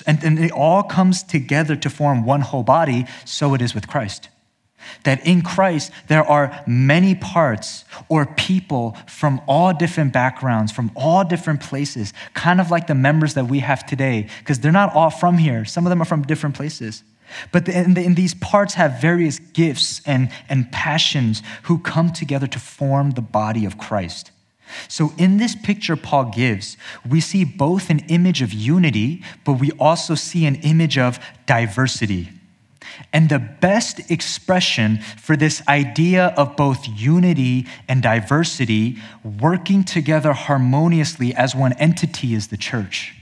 and, 0.06 0.24
and 0.24 0.38
it 0.38 0.52
all 0.52 0.84
comes 0.84 1.24
together 1.24 1.76
to 1.76 1.90
form 1.90 2.26
one 2.26 2.42
whole 2.42 2.64
body, 2.64 3.06
so 3.24 3.54
it 3.56 3.62
is 3.62 3.74
with 3.74 3.88
Christ. 3.88 4.30
that 5.04 5.26
in 5.26 5.42
Christ 5.42 5.92
there 6.08 6.24
are 6.24 6.64
many 6.68 7.16
parts 7.16 7.86
or 8.10 8.26
people 8.26 8.98
from 9.08 9.42
all 9.48 9.74
different 9.74 10.14
backgrounds, 10.14 10.72
from 10.72 10.92
all 10.96 11.24
different 11.24 11.62
places, 11.62 12.14
kind 12.34 12.62
of 12.62 12.72
like 12.72 12.88
the 12.88 12.96
members 12.96 13.34
that 13.36 13.46
we 13.46 13.60
have 13.60 13.86
today, 13.86 14.28
because 14.40 14.60
they're 14.60 14.72
not 14.72 14.94
all 14.96 15.10
from 15.10 15.38
here. 15.38 15.66
Some 15.66 15.86
of 15.86 15.90
them 15.90 16.02
are 16.02 16.06
from 16.06 16.24
different 16.24 16.56
places. 16.56 17.04
But 17.52 17.66
the, 17.66 17.72
the, 17.88 18.14
these 18.14 18.34
parts 18.34 18.76
have 18.76 19.02
various 19.02 19.40
gifts 19.40 20.02
and, 20.06 20.32
and 20.50 20.72
passions 20.72 21.42
who 21.64 21.80
come 21.80 22.12
together 22.12 22.48
to 22.48 22.60
form 22.60 23.12
the 23.12 23.22
body 23.22 23.66
of 23.66 23.78
Christ. 23.78 24.32
So, 24.88 25.14
in 25.18 25.38
this 25.38 25.56
picture 25.56 25.96
Paul 25.96 26.26
gives, 26.26 26.76
we 27.08 27.22
see 27.22 27.44
both 27.44 27.90
an 27.90 28.00
image 28.08 28.42
of 28.42 28.52
unity, 28.52 29.24
but 29.44 29.54
we 29.54 29.72
also 29.74 30.16
see 30.16 30.46
an 30.46 30.56
image 30.56 30.98
of 30.98 31.20
diversity. 31.46 32.30
And 33.12 33.30
the 33.30 33.40
best 33.40 34.10
expression 34.10 35.00
for 35.18 35.36
this 35.36 35.62
idea 35.68 36.28
of 36.38 36.56
both 36.56 36.88
unity 36.88 37.68
and 37.88 38.02
diversity 38.02 38.98
working 39.24 39.84
together 39.84 40.34
harmoniously 40.34 41.34
as 41.34 41.56
one 41.56 41.74
entity 41.74 42.34
is 42.34 42.48
the 42.48 42.58
church. 42.58 43.16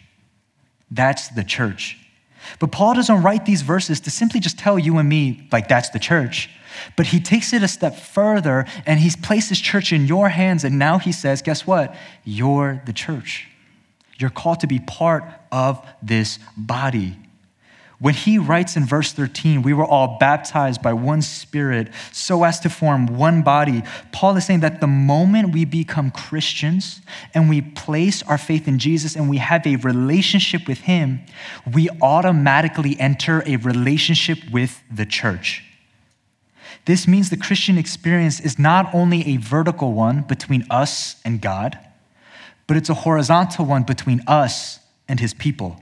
That's 0.91 1.29
the 1.29 1.43
church. 1.43 1.97
But 2.59 2.71
Paul 2.71 2.95
doesn't 2.95 3.21
write 3.21 3.45
these 3.45 3.61
verses 3.61 3.99
to 4.01 4.11
simply 4.11 4.39
just 4.39 4.57
tell 4.57 4.77
you 4.77 4.97
and 4.97 5.07
me, 5.07 5.47
like, 5.51 5.67
that's 5.67 5.89
the 5.89 5.99
church. 5.99 6.49
But 6.95 7.07
he 7.07 7.19
takes 7.19 7.53
it 7.53 7.63
a 7.63 7.67
step 7.67 7.95
further 7.95 8.65
and 8.85 8.99
he's 8.99 9.15
placed 9.15 9.49
his 9.49 9.59
church 9.59 9.93
in 9.93 10.07
your 10.07 10.29
hands. 10.29 10.63
And 10.63 10.79
now 10.79 10.97
he 10.97 11.11
says, 11.11 11.41
guess 11.41 11.67
what? 11.67 11.95
You're 12.23 12.81
the 12.85 12.93
church. 12.93 13.47
You're 14.17 14.29
called 14.29 14.59
to 14.61 14.67
be 14.67 14.79
part 14.79 15.23
of 15.51 15.85
this 16.01 16.39
body. 16.55 17.17
When 18.03 18.15
he 18.15 18.37
writes 18.37 18.75
in 18.75 18.85
verse 18.85 19.13
13, 19.13 19.61
we 19.61 19.71
were 19.71 19.85
all 19.85 20.17
baptized 20.19 20.81
by 20.81 20.91
one 20.91 21.21
spirit 21.21 21.87
so 22.11 22.43
as 22.43 22.59
to 22.59 22.69
form 22.69 23.07
one 23.07 23.43
body, 23.43 23.81
Paul 24.11 24.35
is 24.35 24.45
saying 24.45 24.59
that 24.59 24.81
the 24.81 24.87
moment 24.87 25.53
we 25.53 25.63
become 25.63 26.11
Christians 26.11 26.99
and 27.33 27.47
we 27.47 27.61
place 27.61 28.21
our 28.23 28.37
faith 28.37 28.67
in 28.67 28.77
Jesus 28.77 29.15
and 29.15 29.29
we 29.29 29.37
have 29.37 29.65
a 29.65 29.77
relationship 29.77 30.67
with 30.67 30.79
him, 30.79 31.21
we 31.73 31.87
automatically 32.01 32.99
enter 32.99 33.41
a 33.45 33.55
relationship 33.55 34.39
with 34.51 34.83
the 34.93 35.05
church. 35.05 35.63
This 36.83 37.07
means 37.07 37.29
the 37.29 37.37
Christian 37.37 37.77
experience 37.77 38.41
is 38.41 38.59
not 38.59 38.93
only 38.93 39.25
a 39.27 39.37
vertical 39.37 39.93
one 39.93 40.23
between 40.23 40.65
us 40.69 41.21
and 41.23 41.39
God, 41.39 41.79
but 42.67 42.75
it's 42.75 42.89
a 42.89 42.95
horizontal 42.95 43.65
one 43.65 43.83
between 43.83 44.19
us 44.27 44.81
and 45.07 45.21
his 45.21 45.33
people. 45.33 45.79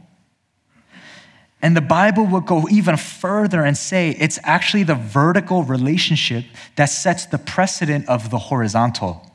And 1.61 1.75
the 1.75 1.81
Bible 1.81 2.25
will 2.25 2.41
go 2.41 2.67
even 2.69 2.97
further 2.97 3.63
and 3.63 3.77
say 3.77 4.11
it's 4.19 4.39
actually 4.43 4.83
the 4.83 4.95
vertical 4.95 5.63
relationship 5.63 6.45
that 6.75 6.85
sets 6.85 7.27
the 7.27 7.37
precedent 7.37 8.09
of 8.09 8.31
the 8.31 8.37
horizontal. 8.37 9.31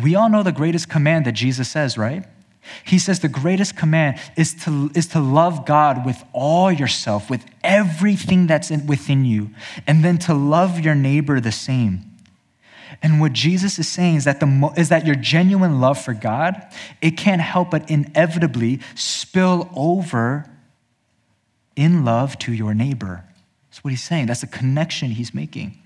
We 0.00 0.14
all 0.14 0.28
know 0.28 0.42
the 0.42 0.52
greatest 0.52 0.88
command 0.88 1.26
that 1.26 1.32
Jesus 1.32 1.68
says, 1.68 1.98
right? 1.98 2.24
He 2.84 2.98
says 2.98 3.20
the 3.20 3.28
greatest 3.28 3.76
command 3.76 4.20
is 4.36 4.54
to, 4.64 4.90
is 4.94 5.06
to 5.08 5.20
love 5.20 5.66
God 5.66 6.04
with 6.04 6.22
all 6.32 6.70
yourself, 6.70 7.30
with 7.30 7.44
everything 7.64 8.46
that's 8.46 8.70
in, 8.70 8.86
within 8.86 9.24
you, 9.24 9.50
and 9.86 10.04
then 10.04 10.18
to 10.18 10.34
love 10.34 10.78
your 10.78 10.94
neighbor 10.94 11.40
the 11.40 11.52
same. 11.52 12.04
And 13.02 13.20
what 13.20 13.32
Jesus 13.32 13.78
is 13.78 13.88
saying 13.88 14.16
is 14.16 14.24
that, 14.24 14.40
the, 14.40 14.72
is 14.76 14.88
that 14.88 15.06
your 15.06 15.14
genuine 15.14 15.80
love 15.80 16.00
for 16.00 16.14
God, 16.14 16.66
it 17.00 17.12
can't 17.12 17.40
help 17.40 17.70
but 17.70 17.90
inevitably 17.90 18.80
spill 18.94 19.70
over 19.74 20.50
in 21.78 22.04
love 22.04 22.36
to 22.40 22.52
your 22.52 22.74
neighbor. 22.74 23.24
That's 23.70 23.84
what 23.84 23.90
he's 23.90 24.02
saying. 24.02 24.26
That's 24.26 24.42
the 24.42 24.48
connection 24.48 25.12
he's 25.12 25.32
making. 25.32 25.78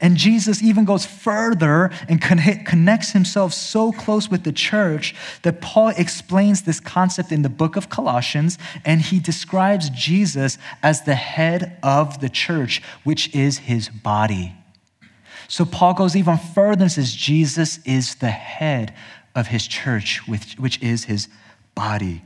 And 0.00 0.18
Jesus 0.18 0.62
even 0.62 0.84
goes 0.84 1.06
further 1.06 1.90
and 2.08 2.20
connects 2.20 3.12
himself 3.12 3.54
so 3.54 3.92
close 3.92 4.28
with 4.28 4.44
the 4.44 4.52
church 4.52 5.14
that 5.42 5.62
Paul 5.62 5.92
explains 5.96 6.62
this 6.62 6.80
concept 6.80 7.32
in 7.32 7.40
the 7.40 7.48
book 7.48 7.76
of 7.76 7.88
Colossians, 7.88 8.58
and 8.84 9.00
he 9.00 9.18
describes 9.18 9.88
Jesus 9.90 10.58
as 10.82 11.04
the 11.04 11.14
head 11.14 11.78
of 11.82 12.20
the 12.20 12.28
church, 12.28 12.82
which 13.04 13.34
is 13.34 13.58
his 13.58 13.88
body. 13.88 14.54
So 15.48 15.64
Paul 15.64 15.94
goes 15.94 16.16
even 16.16 16.36
further 16.36 16.82
and 16.82 16.92
says, 16.92 17.14
Jesus 17.14 17.78
is 17.86 18.16
the 18.16 18.30
head 18.30 18.92
of 19.34 19.46
his 19.46 19.66
church, 19.66 20.26
which 20.26 20.82
is 20.82 21.04
his 21.04 21.28
body. 21.74 22.22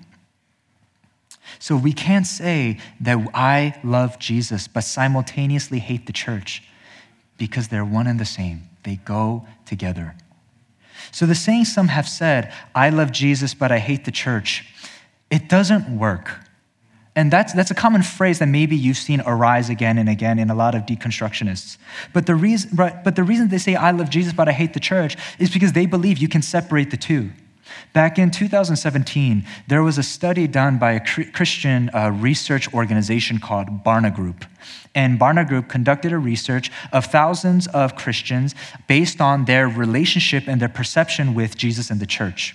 So 1.58 1.76
we 1.76 1.92
can't 1.92 2.26
say 2.26 2.78
that 3.00 3.18
I 3.34 3.78
love 3.82 4.18
Jesus, 4.18 4.68
but 4.68 4.82
simultaneously 4.82 5.78
hate 5.78 6.06
the 6.06 6.12
church 6.12 6.62
because 7.38 7.68
they're 7.68 7.84
one 7.84 8.06
and 8.06 8.20
the 8.20 8.24
same. 8.24 8.62
They 8.82 8.96
go 8.96 9.46
together. 9.64 10.14
So 11.12 11.26
the 11.26 11.34
saying 11.34 11.66
some 11.66 11.88
have 11.88 12.08
said, 12.08 12.52
I 12.74 12.90
love 12.90 13.12
Jesus, 13.12 13.54
but 13.54 13.72
I 13.72 13.78
hate 13.78 14.04
the 14.04 14.10
church, 14.10 14.64
it 15.30 15.48
doesn't 15.48 15.98
work. 15.98 16.40
And 17.14 17.32
that's, 17.32 17.54
that's 17.54 17.70
a 17.70 17.74
common 17.74 18.02
phrase 18.02 18.40
that 18.40 18.46
maybe 18.46 18.76
you've 18.76 18.98
seen 18.98 19.22
arise 19.22 19.70
again 19.70 19.96
and 19.96 20.08
again 20.08 20.38
in 20.38 20.50
a 20.50 20.54
lot 20.54 20.74
of 20.74 20.82
deconstructionists. 20.82 21.78
But 22.12 22.26
the, 22.26 22.34
reason, 22.34 22.76
but 22.76 23.16
the 23.16 23.24
reason 23.24 23.48
they 23.48 23.56
say, 23.56 23.74
I 23.74 23.90
love 23.92 24.10
Jesus, 24.10 24.34
but 24.34 24.50
I 24.50 24.52
hate 24.52 24.74
the 24.74 24.80
church, 24.80 25.16
is 25.38 25.50
because 25.50 25.72
they 25.72 25.86
believe 25.86 26.18
you 26.18 26.28
can 26.28 26.42
separate 26.42 26.90
the 26.90 26.98
two. 26.98 27.30
Back 27.92 28.18
in 28.18 28.30
2017, 28.30 29.44
there 29.68 29.82
was 29.82 29.98
a 29.98 30.02
study 30.02 30.46
done 30.46 30.78
by 30.78 30.92
a 30.92 31.00
Christian 31.00 31.90
uh, 31.94 32.10
research 32.10 32.72
organization 32.74 33.38
called 33.38 33.84
Barna 33.84 34.14
Group. 34.14 34.44
And 34.94 35.18
Barna 35.18 35.46
Group 35.46 35.68
conducted 35.68 36.12
a 36.12 36.18
research 36.18 36.70
of 36.92 37.06
thousands 37.06 37.66
of 37.68 37.96
Christians 37.96 38.54
based 38.86 39.20
on 39.20 39.44
their 39.44 39.68
relationship 39.68 40.44
and 40.46 40.60
their 40.60 40.68
perception 40.68 41.34
with 41.34 41.56
Jesus 41.56 41.90
and 41.90 42.00
the 42.00 42.06
church. 42.06 42.54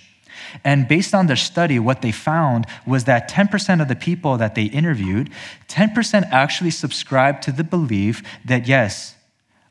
And 0.64 0.88
based 0.88 1.14
on 1.14 1.26
their 1.26 1.36
study, 1.36 1.78
what 1.78 2.02
they 2.02 2.12
found 2.12 2.66
was 2.86 3.04
that 3.04 3.30
10% 3.30 3.80
of 3.80 3.88
the 3.88 3.96
people 3.96 4.36
that 4.38 4.54
they 4.54 4.64
interviewed, 4.64 5.30
10% 5.68 6.28
actually 6.30 6.70
subscribed 6.70 7.42
to 7.44 7.52
the 7.52 7.64
belief 7.64 8.22
that, 8.44 8.66
yes, 8.66 9.16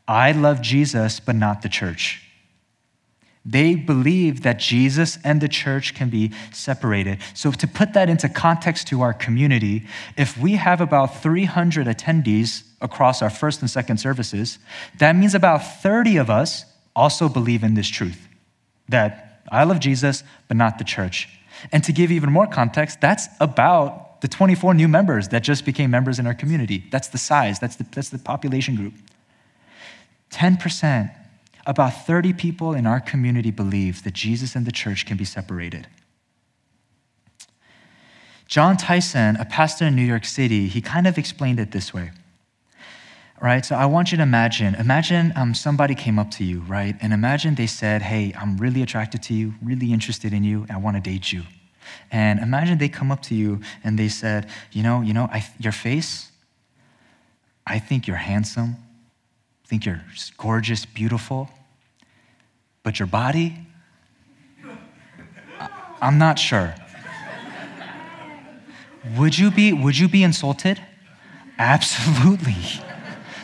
I 0.07 0.31
love 0.31 0.62
Jesus, 0.62 1.19
but 1.19 1.36
not 1.36 1.62
the 1.62 1.69
church. 1.69 2.30
They 3.43 3.74
believe 3.74 4.43
that 4.43 4.60
Jesus 4.60 5.17
and 5.24 5.41
the 5.41 5.48
church 5.48 5.95
can 5.95 6.10
be 6.10 6.31
separated. 6.51 7.19
So, 7.33 7.51
to 7.51 7.67
put 7.67 7.93
that 7.93 8.07
into 8.07 8.29
context 8.29 8.88
to 8.89 9.01
our 9.01 9.13
community, 9.13 9.88
if 10.15 10.38
we 10.38 10.53
have 10.53 10.79
about 10.79 11.21
300 11.21 11.88
attendees 11.88 12.63
across 12.81 13.21
our 13.21 13.31
first 13.31 13.62
and 13.62 13.69
second 13.69 13.98
services, 13.98 14.60
that 15.00 15.15
means 15.15 15.33
about 15.33 15.81
30 15.81 16.17
of 16.17 16.29
us 16.29 16.65
also 16.95 17.27
believe 17.29 17.63
in 17.63 17.74
this 17.74 17.88
truth 17.88 18.27
that 18.89 19.43
I 19.51 19.63
love 19.63 19.79
Jesus, 19.79 20.24
but 20.48 20.57
not 20.57 20.77
the 20.77 20.83
church. 20.83 21.27
And 21.71 21.83
to 21.83 21.91
give 21.91 22.12
even 22.12 22.31
more 22.31 22.48
context, 22.48 23.01
that's 23.01 23.27
about 23.39 24.21
the 24.21 24.27
24 24.27 24.74
new 24.74 24.88
members 24.88 25.29
that 25.29 25.43
just 25.43 25.65
became 25.65 25.89
members 25.89 26.19
in 26.19 26.27
our 26.27 26.33
community. 26.33 26.83
That's 26.91 27.07
the 27.07 27.17
size, 27.17 27.60
that's 27.60 27.75
the, 27.75 27.86
that's 27.91 28.10
the 28.10 28.19
population 28.19 28.75
group. 28.75 28.93
10% 30.31 31.12
about 31.65 32.05
30 32.05 32.33
people 32.33 32.73
in 32.73 32.87
our 32.87 32.99
community 32.99 33.51
believe 33.51 34.03
that 34.03 34.13
Jesus 34.13 34.55
and 34.55 34.65
the 34.65 34.71
church 34.71 35.05
can 35.05 35.17
be 35.17 35.25
separated. 35.25 35.87
Jon 38.47 38.75
Tyson, 38.75 39.37
a 39.37 39.45
pastor 39.45 39.85
in 39.85 39.95
New 39.95 40.03
York 40.03 40.25
City, 40.25 40.67
he 40.67 40.81
kind 40.81 41.07
of 41.07 41.17
explained 41.17 41.59
it 41.59 41.71
this 41.71 41.93
way. 41.93 42.11
Right? 43.41 43.65
So 43.65 43.75
I 43.75 43.85
want 43.85 44.11
you 44.11 44.17
to 44.17 44.23
imagine, 44.23 44.75
imagine 44.75 45.33
um, 45.35 45.55
somebody 45.55 45.95
came 45.95 46.19
up 46.19 46.29
to 46.31 46.43
you, 46.43 46.59
right? 46.61 46.95
And 47.01 47.11
imagine 47.11 47.55
they 47.55 47.65
said, 47.65 48.03
Hey, 48.03 48.33
I'm 48.39 48.57
really 48.57 48.83
attracted 48.83 49.23
to 49.23 49.33
you, 49.33 49.55
really 49.63 49.91
interested 49.91 50.31
in 50.31 50.43
you, 50.43 50.67
I 50.69 50.77
want 50.77 50.95
to 50.97 51.01
date 51.01 51.31
you. 51.31 51.43
And 52.11 52.39
imagine 52.39 52.77
they 52.77 52.89
come 52.89 53.11
up 53.11 53.23
to 53.23 53.35
you 53.35 53.61
and 53.83 53.97
they 53.97 54.09
said, 54.09 54.47
You 54.71 54.83
know, 54.83 55.01
you 55.01 55.13
know, 55.13 55.27
I, 55.31 55.47
your 55.59 55.71
face, 55.71 56.29
I 57.65 57.79
think 57.79 58.05
you're 58.05 58.17
handsome 58.17 58.75
think 59.71 59.85
you're 59.85 60.01
gorgeous, 60.35 60.83
beautiful, 60.85 61.49
but 62.83 62.99
your 62.99 63.07
body, 63.07 63.57
I'm 66.01 66.17
not 66.17 66.37
sure. 66.37 66.75
Would 69.15 69.39
you 69.39 69.49
be, 69.49 69.71
would 69.71 69.97
you 69.97 70.09
be 70.09 70.23
insulted? 70.23 70.81
Absolutely. 71.57 72.55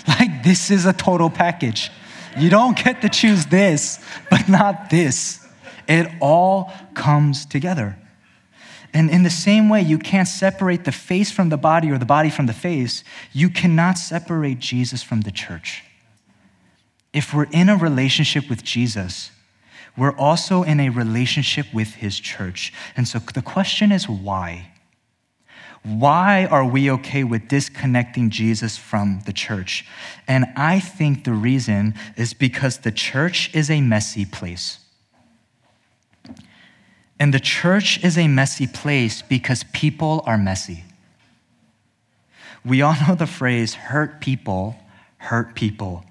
Like, 0.08 0.42
this 0.42 0.72
is 0.72 0.86
a 0.86 0.94
total 0.94 1.30
package. 1.30 1.92
You 2.38 2.50
don't 2.50 2.82
get 2.82 3.02
to 3.02 3.10
choose 3.10 3.48
this, 3.48 4.00
but 4.30 4.48
not 4.48 4.90
this. 4.90 5.46
It 5.86 6.08
all 6.22 6.72
comes 6.94 7.46
together. 7.46 7.98
And 8.94 9.10
in 9.10 9.24
the 9.24 9.30
same 9.30 9.68
way, 9.68 9.82
you 9.82 10.00
can't 10.00 10.30
separate 10.30 10.86
the 10.86 10.94
face 10.94 11.30
from 11.30 11.50
the 11.50 11.58
body 11.58 11.92
or 11.92 11.98
the 11.98 12.06
body 12.06 12.30
from 12.30 12.46
the 12.46 12.54
face, 12.54 13.04
you 13.34 13.50
cannot 13.50 13.98
separate 13.98 14.60
Jesus 14.60 15.04
from 15.04 15.22
the 15.22 15.32
church 15.32 15.84
if 17.14 17.34
we're 17.34 17.48
in 17.52 17.70
a 17.70 17.78
relationship 17.78 18.50
with 18.50 18.64
Jesus, 18.64 19.32
we're 19.98 20.16
also 20.16 20.64
in 20.64 20.80
a 20.80 20.90
relationship 20.90 21.66
with 21.74 21.96
his 21.96 22.20
church. 22.20 22.72
And 22.96 23.08
so 23.08 23.20
the 23.20 23.42
question 23.42 23.92
is 23.92 24.08
why? 24.08 24.72
Why 25.84 26.46
are 26.46 26.66
we 26.66 26.92
okay 26.92 27.24
with 27.24 27.48
disconnecting 27.48 28.30
Jesus 28.30 28.78
from 28.78 29.22
the 29.26 29.34
church? 29.34 29.86
And 30.28 30.46
I 30.56 30.80
think 30.80 31.24
the 31.24 31.34
reason 31.34 31.96
is 32.16 32.34
because 32.34 32.80
the 32.80 32.92
church 32.92 33.54
is 33.56 33.70
a 33.70 33.82
messy 33.82 34.26
place. 34.26 34.80
And 37.20 37.34
the 37.34 37.40
church 37.40 38.04
is 38.04 38.18
a 38.18 38.28
messy 38.28 38.68
place 38.68 39.22
because 39.22 39.64
people 39.74 40.22
are 40.26 40.38
messy. 40.38 40.84
We 42.64 42.82
all 42.82 42.96
know 43.08 43.16
the 43.16 43.28
phrase 43.28 43.74
hurt 43.74 44.22
people 44.22 44.76
hurt 45.18 45.56
people. 45.56 46.04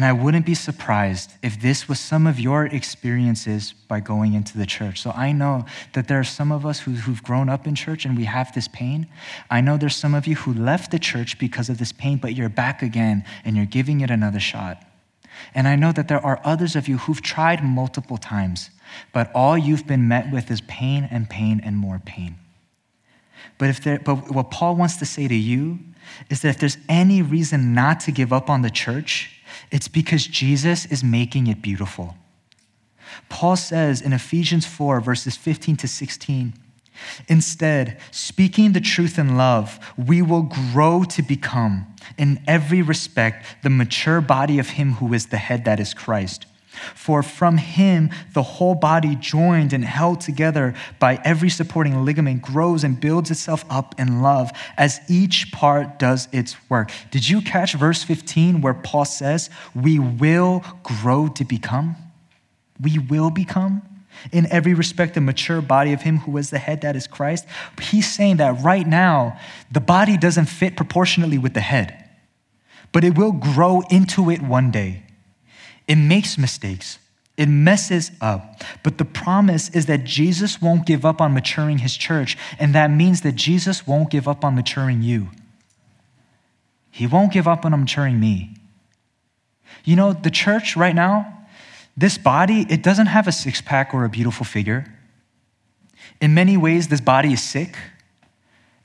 And 0.00 0.06
I 0.06 0.14
wouldn't 0.14 0.46
be 0.46 0.54
surprised 0.54 1.34
if 1.42 1.60
this 1.60 1.86
was 1.86 2.00
some 2.00 2.26
of 2.26 2.40
your 2.40 2.64
experiences 2.64 3.74
by 3.86 4.00
going 4.00 4.32
into 4.32 4.56
the 4.56 4.64
church. 4.64 4.98
So 4.98 5.10
I 5.10 5.32
know 5.32 5.66
that 5.92 6.08
there 6.08 6.18
are 6.18 6.24
some 6.24 6.50
of 6.50 6.64
us 6.64 6.80
who, 6.80 6.92
have 6.92 7.22
grown 7.22 7.50
up 7.50 7.66
in 7.66 7.74
church 7.74 8.06
and 8.06 8.16
we 8.16 8.24
have 8.24 8.50
this 8.54 8.66
pain. 8.66 9.08
I 9.50 9.60
know 9.60 9.76
there's 9.76 9.94
some 9.94 10.14
of 10.14 10.26
you 10.26 10.36
who 10.36 10.54
left 10.54 10.90
the 10.90 10.98
church 10.98 11.38
because 11.38 11.68
of 11.68 11.76
this 11.76 11.92
pain, 11.92 12.16
but 12.16 12.34
you're 12.34 12.48
back 12.48 12.80
again 12.80 13.26
and 13.44 13.58
you're 13.58 13.66
giving 13.66 14.00
it 14.00 14.10
another 14.10 14.40
shot. 14.40 14.82
And 15.54 15.68
I 15.68 15.76
know 15.76 15.92
that 15.92 16.08
there 16.08 16.24
are 16.24 16.40
others 16.44 16.76
of 16.76 16.88
you 16.88 16.96
who've 16.96 17.20
tried 17.20 17.62
multiple 17.62 18.16
times, 18.16 18.70
but 19.12 19.30
all 19.34 19.58
you've 19.58 19.86
been 19.86 20.08
met 20.08 20.32
with 20.32 20.50
is 20.50 20.62
pain 20.62 21.06
and 21.10 21.28
pain 21.28 21.60
and 21.62 21.76
more 21.76 22.00
pain. 22.02 22.36
But, 23.58 23.68
if 23.68 23.84
there, 23.84 23.98
but 23.98 24.30
what 24.30 24.50
Paul 24.50 24.76
wants 24.76 24.96
to 24.96 25.04
say 25.04 25.28
to 25.28 25.34
you 25.34 25.78
is 26.30 26.40
that 26.40 26.48
if 26.48 26.58
there's 26.58 26.78
any 26.88 27.20
reason 27.20 27.74
not 27.74 28.00
to 28.00 28.12
give 28.12 28.32
up 28.32 28.48
on 28.48 28.62
the 28.62 28.70
church, 28.70 29.36
it's 29.70 29.88
because 29.88 30.26
Jesus 30.26 30.86
is 30.86 31.04
making 31.04 31.46
it 31.46 31.62
beautiful. 31.62 32.16
Paul 33.28 33.56
says 33.56 34.00
in 34.00 34.12
Ephesians 34.12 34.66
4, 34.66 35.00
verses 35.00 35.36
15 35.36 35.76
to 35.78 35.88
16, 35.88 36.54
Instead, 37.28 37.98
speaking 38.10 38.72
the 38.72 38.80
truth 38.80 39.18
in 39.18 39.36
love, 39.36 39.78
we 39.96 40.20
will 40.20 40.42
grow 40.42 41.04
to 41.04 41.22
become, 41.22 41.86
in 42.18 42.42
every 42.46 42.82
respect, 42.82 43.46
the 43.62 43.70
mature 43.70 44.20
body 44.20 44.58
of 44.58 44.70
Him 44.70 44.94
who 44.94 45.14
is 45.14 45.26
the 45.26 45.38
head, 45.38 45.64
that 45.64 45.80
is 45.80 45.94
Christ. 45.94 46.46
For 46.94 47.22
from 47.22 47.56
him, 47.56 48.10
the 48.32 48.42
whole 48.42 48.74
body, 48.74 49.16
joined 49.16 49.72
and 49.72 49.84
held 49.84 50.20
together 50.20 50.74
by 50.98 51.20
every 51.24 51.50
supporting 51.50 52.04
ligament, 52.04 52.42
grows 52.42 52.84
and 52.84 53.00
builds 53.00 53.30
itself 53.30 53.64
up 53.68 53.98
in 53.98 54.22
love 54.22 54.52
as 54.76 55.00
each 55.08 55.50
part 55.52 55.98
does 55.98 56.28
its 56.32 56.56
work. 56.70 56.90
Did 57.10 57.28
you 57.28 57.42
catch 57.42 57.74
verse 57.74 58.04
15 58.04 58.60
where 58.60 58.74
Paul 58.74 59.04
says, 59.04 59.50
We 59.74 59.98
will 59.98 60.64
grow 60.82 61.28
to 61.28 61.44
become? 61.44 61.96
We 62.80 62.98
will 62.98 63.30
become? 63.30 63.82
In 64.32 64.46
every 64.52 64.74
respect, 64.74 65.16
a 65.16 65.20
mature 65.20 65.60
body 65.60 65.92
of 65.92 66.02
him 66.02 66.18
who 66.18 66.36
is 66.36 66.50
the 66.50 66.58
head, 66.58 66.82
that 66.82 66.94
is 66.94 67.06
Christ. 67.06 67.46
He's 67.80 68.12
saying 68.12 68.36
that 68.36 68.62
right 68.62 68.86
now, 68.86 69.38
the 69.70 69.80
body 69.80 70.16
doesn't 70.16 70.46
fit 70.46 70.76
proportionately 70.76 71.38
with 71.38 71.54
the 71.54 71.60
head, 71.60 72.08
but 72.92 73.02
it 73.02 73.16
will 73.16 73.32
grow 73.32 73.82
into 73.90 74.30
it 74.30 74.42
one 74.42 74.70
day. 74.70 75.02
It 75.90 75.96
makes 75.96 76.38
mistakes, 76.38 77.00
it 77.36 77.48
messes 77.48 78.12
up. 78.20 78.62
But 78.84 78.98
the 78.98 79.04
promise 79.04 79.68
is 79.70 79.86
that 79.86 80.04
Jesus 80.04 80.62
won't 80.62 80.86
give 80.86 81.04
up 81.04 81.20
on 81.20 81.34
maturing 81.34 81.78
his 81.78 81.96
church, 81.96 82.38
and 82.60 82.72
that 82.76 82.92
means 82.92 83.22
that 83.22 83.34
Jesus 83.34 83.88
won't 83.88 84.08
give 84.08 84.28
up 84.28 84.44
on 84.44 84.54
maturing 84.54 85.02
you. 85.02 85.30
He 86.92 87.08
won't 87.08 87.32
give 87.32 87.48
up 87.48 87.64
on 87.64 87.72
maturing 87.72 88.20
me. 88.20 88.54
You 89.84 89.96
know, 89.96 90.12
the 90.12 90.30
church 90.30 90.76
right 90.76 90.94
now, 90.94 91.46
this 91.96 92.18
body, 92.18 92.66
it 92.70 92.84
doesn't 92.84 93.06
have 93.06 93.26
a 93.26 93.32
six 93.32 93.60
pack 93.60 93.92
or 93.92 94.04
a 94.04 94.08
beautiful 94.08 94.46
figure. 94.46 94.86
In 96.20 96.34
many 96.34 96.56
ways, 96.56 96.86
this 96.86 97.00
body 97.00 97.32
is 97.32 97.42
sick, 97.42 97.76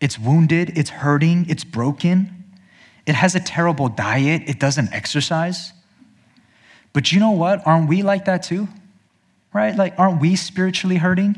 it's 0.02 0.18
wounded, 0.18 0.76
it's 0.76 0.90
hurting, 0.90 1.46
it's 1.50 1.64
broken. 1.64 2.32
It 3.06 3.14
has 3.14 3.36
a 3.36 3.40
terrible 3.40 3.90
diet, 3.90 4.42
it 4.48 4.60
doesn't 4.60 4.92
exercise. 4.92 5.72
But 6.96 7.12
you 7.12 7.20
know 7.20 7.32
what? 7.32 7.68
Aren't 7.68 7.90
we 7.90 8.04
like 8.04 8.24
that 8.24 8.42
too? 8.42 8.70
Right? 9.52 9.76
Like, 9.76 10.00
aren't 10.00 10.22
we 10.22 10.38
spiritually 10.38 10.96
hurting? 10.96 11.38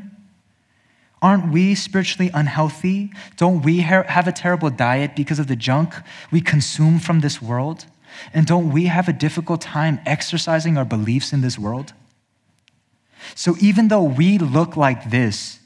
Aren't 1.20 1.52
we 1.52 1.74
spiritually 1.74 2.30
unhealthy? 2.32 3.12
Don't 3.38 3.64
we 3.64 3.80
have 3.80 4.28
a 4.28 4.32
terrible 4.32 4.70
diet 4.70 5.16
because 5.16 5.40
of 5.40 5.48
the 5.48 5.56
junk 5.56 5.96
we 6.30 6.42
consume 6.42 7.00
from 7.00 7.22
this 7.22 7.42
world? 7.42 7.88
And 8.36 8.46
don't 8.46 8.72
we 8.72 8.86
have 8.86 9.10
a 9.10 9.14
difficult 9.14 9.62
time 9.62 10.00
exercising 10.06 10.78
our 10.78 10.86
beliefs 10.86 11.34
in 11.34 11.42
this 11.42 11.58
world? 11.58 11.94
So 13.34 13.56
even 13.60 13.88
though 13.88 14.04
we 14.04 14.38
look 14.38 14.78
like 14.78 15.10
this, 15.10 15.60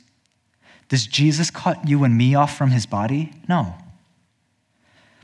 does 0.87 1.05
Jesus 1.05 1.51
cut 1.51 1.85
you 1.85 2.05
and 2.05 2.17
me 2.17 2.33
off 2.33 2.57
from 2.57 2.71
his 2.71 2.85
body? 2.85 3.33
No. 3.49 3.75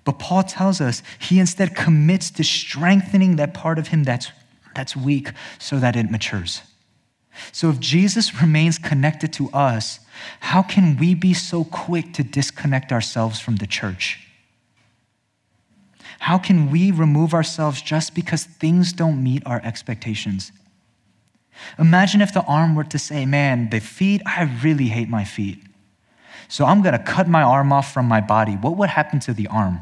But 0.04 0.20
Paul 0.20 0.44
tells 0.44 0.82
us 0.82 1.04
he 1.20 1.40
instead 1.40 1.74
commits 1.74 2.30
to 2.32 2.44
strengthening 2.44 3.38
that 3.38 3.54
part 3.54 3.80
of 3.80 3.88
him 3.88 4.04
that's 4.04 4.30
that's 4.78 4.96
weak 4.96 5.32
so 5.60 5.80
that 5.80 5.96
it 5.96 6.10
matures. 6.10 6.62
So 7.52 7.70
if 7.70 7.80
Jesus 7.80 8.42
remains 8.42 8.78
connected 8.78 9.34
to 9.34 9.50
us, 9.52 10.00
how 10.40 10.62
can 10.62 10.98
we 10.98 11.14
be 11.14 11.34
so 11.34 11.64
quick 11.66 12.14
to 12.14 12.24
disconnect 12.24 12.92
ourselves 12.92 13.40
from 13.40 13.58
the 13.58 13.68
church? 13.68 14.24
How 16.20 16.38
can 16.38 16.72
we 16.72 16.92
remove 16.92 17.34
ourselves 17.34 17.82
just 17.82 18.16
because 18.16 18.44
things 18.46 18.94
don't 18.94 19.22
meet 19.22 19.44
our 19.46 19.62
expectations? 19.64 20.52
Imagine 21.78 22.22
if 22.22 22.34
the 22.34 22.44
arm 22.44 22.76
were 22.76 22.84
to 22.86 23.00
say, 23.00 23.26
Man, 23.26 23.70
the 23.70 23.80
feet, 23.80 24.22
I 24.26 24.44
really 24.64 24.88
hate 24.88 25.10
my 25.10 25.24
feet. 25.24 25.60
So 26.48 26.66
I'm 26.66 26.82
going 26.82 26.94
to 26.98 27.04
cut 27.04 27.28
my 27.28 27.44
arm 27.44 27.74
off 27.74 27.94
from 27.94 28.08
my 28.08 28.22
body. 28.22 28.54
What 28.54 28.78
would 28.78 28.90
happen 28.90 29.20
to 29.22 29.34
the 29.34 29.48
arm? 29.48 29.82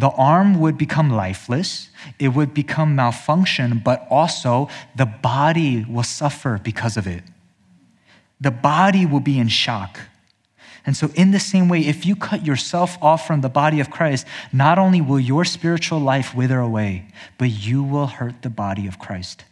The 0.00 0.08
arm 0.08 0.58
would 0.60 0.78
become 0.78 1.10
lifeless, 1.10 1.90
it 2.18 2.28
would 2.28 2.54
become 2.54 2.96
malfunction, 2.96 3.82
but 3.84 4.06
also 4.08 4.66
the 4.96 5.04
body 5.04 5.84
will 5.86 6.02
suffer 6.02 6.58
because 6.62 6.96
of 6.96 7.06
it. 7.06 7.22
The 8.40 8.50
body 8.50 9.04
will 9.04 9.20
be 9.20 9.38
in 9.38 9.48
shock. 9.48 10.00
And 10.86 10.96
so, 10.96 11.10
in 11.14 11.32
the 11.32 11.38
same 11.38 11.68
way, 11.68 11.80
if 11.80 12.06
you 12.06 12.16
cut 12.16 12.46
yourself 12.46 12.96
off 13.02 13.26
from 13.26 13.42
the 13.42 13.50
body 13.50 13.78
of 13.78 13.90
Christ, 13.90 14.26
not 14.54 14.78
only 14.78 15.02
will 15.02 15.20
your 15.20 15.44
spiritual 15.44 15.98
life 15.98 16.34
wither 16.34 16.58
away, 16.58 17.08
but 17.36 17.50
you 17.50 17.82
will 17.82 18.06
hurt 18.06 18.40
the 18.40 18.48
body 18.48 18.86
of 18.86 18.98
Christ. 18.98 19.44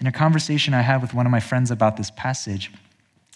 In 0.00 0.08
a 0.08 0.12
conversation 0.12 0.74
I 0.74 0.82
had 0.82 1.00
with 1.00 1.14
one 1.14 1.24
of 1.24 1.30
my 1.30 1.38
friends 1.38 1.70
about 1.70 1.96
this 1.96 2.10
passage, 2.10 2.72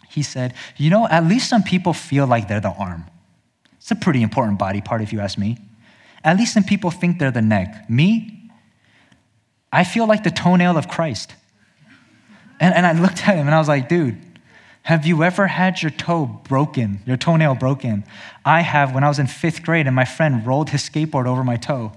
he 0.08 0.24
said, 0.24 0.54
You 0.76 0.90
know, 0.90 1.06
at 1.06 1.22
least 1.22 1.48
some 1.48 1.62
people 1.62 1.92
feel 1.92 2.26
like 2.26 2.48
they're 2.48 2.58
the 2.58 2.70
arm. 2.70 3.06
It's 3.86 3.92
a 3.92 3.94
pretty 3.94 4.20
important 4.20 4.58
body 4.58 4.80
part, 4.80 5.00
if 5.00 5.12
you 5.12 5.20
ask 5.20 5.38
me. 5.38 5.58
At 6.24 6.36
least 6.38 6.54
some 6.54 6.64
people 6.64 6.90
think 6.90 7.20
they're 7.20 7.30
the 7.30 7.40
neck. 7.40 7.88
Me, 7.88 8.50
I 9.70 9.84
feel 9.84 10.08
like 10.08 10.24
the 10.24 10.30
toenail 10.32 10.76
of 10.76 10.88
Christ. 10.88 11.32
And, 12.58 12.74
and 12.74 12.84
I 12.84 13.00
looked 13.00 13.28
at 13.28 13.36
him 13.36 13.46
and 13.46 13.54
I 13.54 13.60
was 13.60 13.68
like, 13.68 13.88
dude, 13.88 14.20
have 14.82 15.06
you 15.06 15.22
ever 15.22 15.46
had 15.46 15.82
your 15.82 15.92
toe 15.92 16.26
broken, 16.26 16.98
your 17.06 17.16
toenail 17.16 17.54
broken? 17.54 18.02
I 18.44 18.62
have 18.62 18.92
when 18.92 19.04
I 19.04 19.08
was 19.08 19.20
in 19.20 19.28
fifth 19.28 19.62
grade 19.62 19.86
and 19.86 19.94
my 19.94 20.04
friend 20.04 20.44
rolled 20.44 20.70
his 20.70 20.82
skateboard 20.82 21.26
over 21.26 21.44
my 21.44 21.56
toe. 21.56 21.92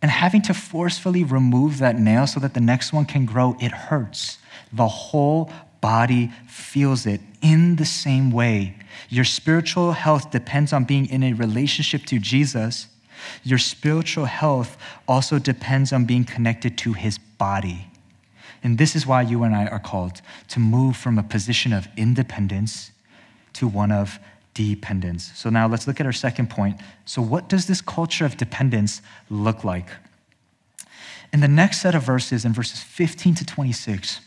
And 0.00 0.12
having 0.12 0.42
to 0.42 0.54
forcefully 0.54 1.24
remove 1.24 1.78
that 1.78 1.98
nail 1.98 2.28
so 2.28 2.38
that 2.38 2.54
the 2.54 2.60
next 2.60 2.92
one 2.92 3.04
can 3.04 3.26
grow, 3.26 3.56
it 3.60 3.72
hurts. 3.72 4.38
The 4.72 4.86
whole 4.86 5.50
body 5.80 6.30
feels 6.46 7.06
it 7.06 7.20
in 7.42 7.76
the 7.76 7.84
same 7.84 8.30
way. 8.30 8.76
Your 9.08 9.24
spiritual 9.24 9.92
health 9.92 10.30
depends 10.30 10.72
on 10.72 10.84
being 10.84 11.08
in 11.08 11.22
a 11.22 11.32
relationship 11.32 12.04
to 12.06 12.18
Jesus. 12.18 12.88
Your 13.42 13.58
spiritual 13.58 14.26
health 14.26 14.76
also 15.06 15.38
depends 15.38 15.92
on 15.92 16.04
being 16.04 16.24
connected 16.24 16.78
to 16.78 16.92
his 16.92 17.18
body. 17.18 17.88
And 18.62 18.78
this 18.78 18.96
is 18.96 19.06
why 19.06 19.22
you 19.22 19.44
and 19.44 19.54
I 19.54 19.66
are 19.66 19.78
called 19.78 20.20
to 20.48 20.60
move 20.60 20.96
from 20.96 21.18
a 21.18 21.22
position 21.22 21.72
of 21.72 21.88
independence 21.96 22.90
to 23.54 23.68
one 23.68 23.92
of 23.92 24.18
dependence. 24.54 25.30
So 25.36 25.50
now 25.50 25.68
let's 25.68 25.86
look 25.86 26.00
at 26.00 26.06
our 26.06 26.12
second 26.12 26.50
point. 26.50 26.80
So, 27.04 27.22
what 27.22 27.48
does 27.48 27.66
this 27.66 27.80
culture 27.80 28.24
of 28.24 28.36
dependence 28.36 29.00
look 29.30 29.62
like? 29.62 29.88
In 31.32 31.40
the 31.40 31.48
next 31.48 31.80
set 31.80 31.94
of 31.94 32.02
verses, 32.02 32.44
in 32.44 32.52
verses 32.52 32.82
15 32.82 33.36
to 33.36 33.46
26, 33.46 34.20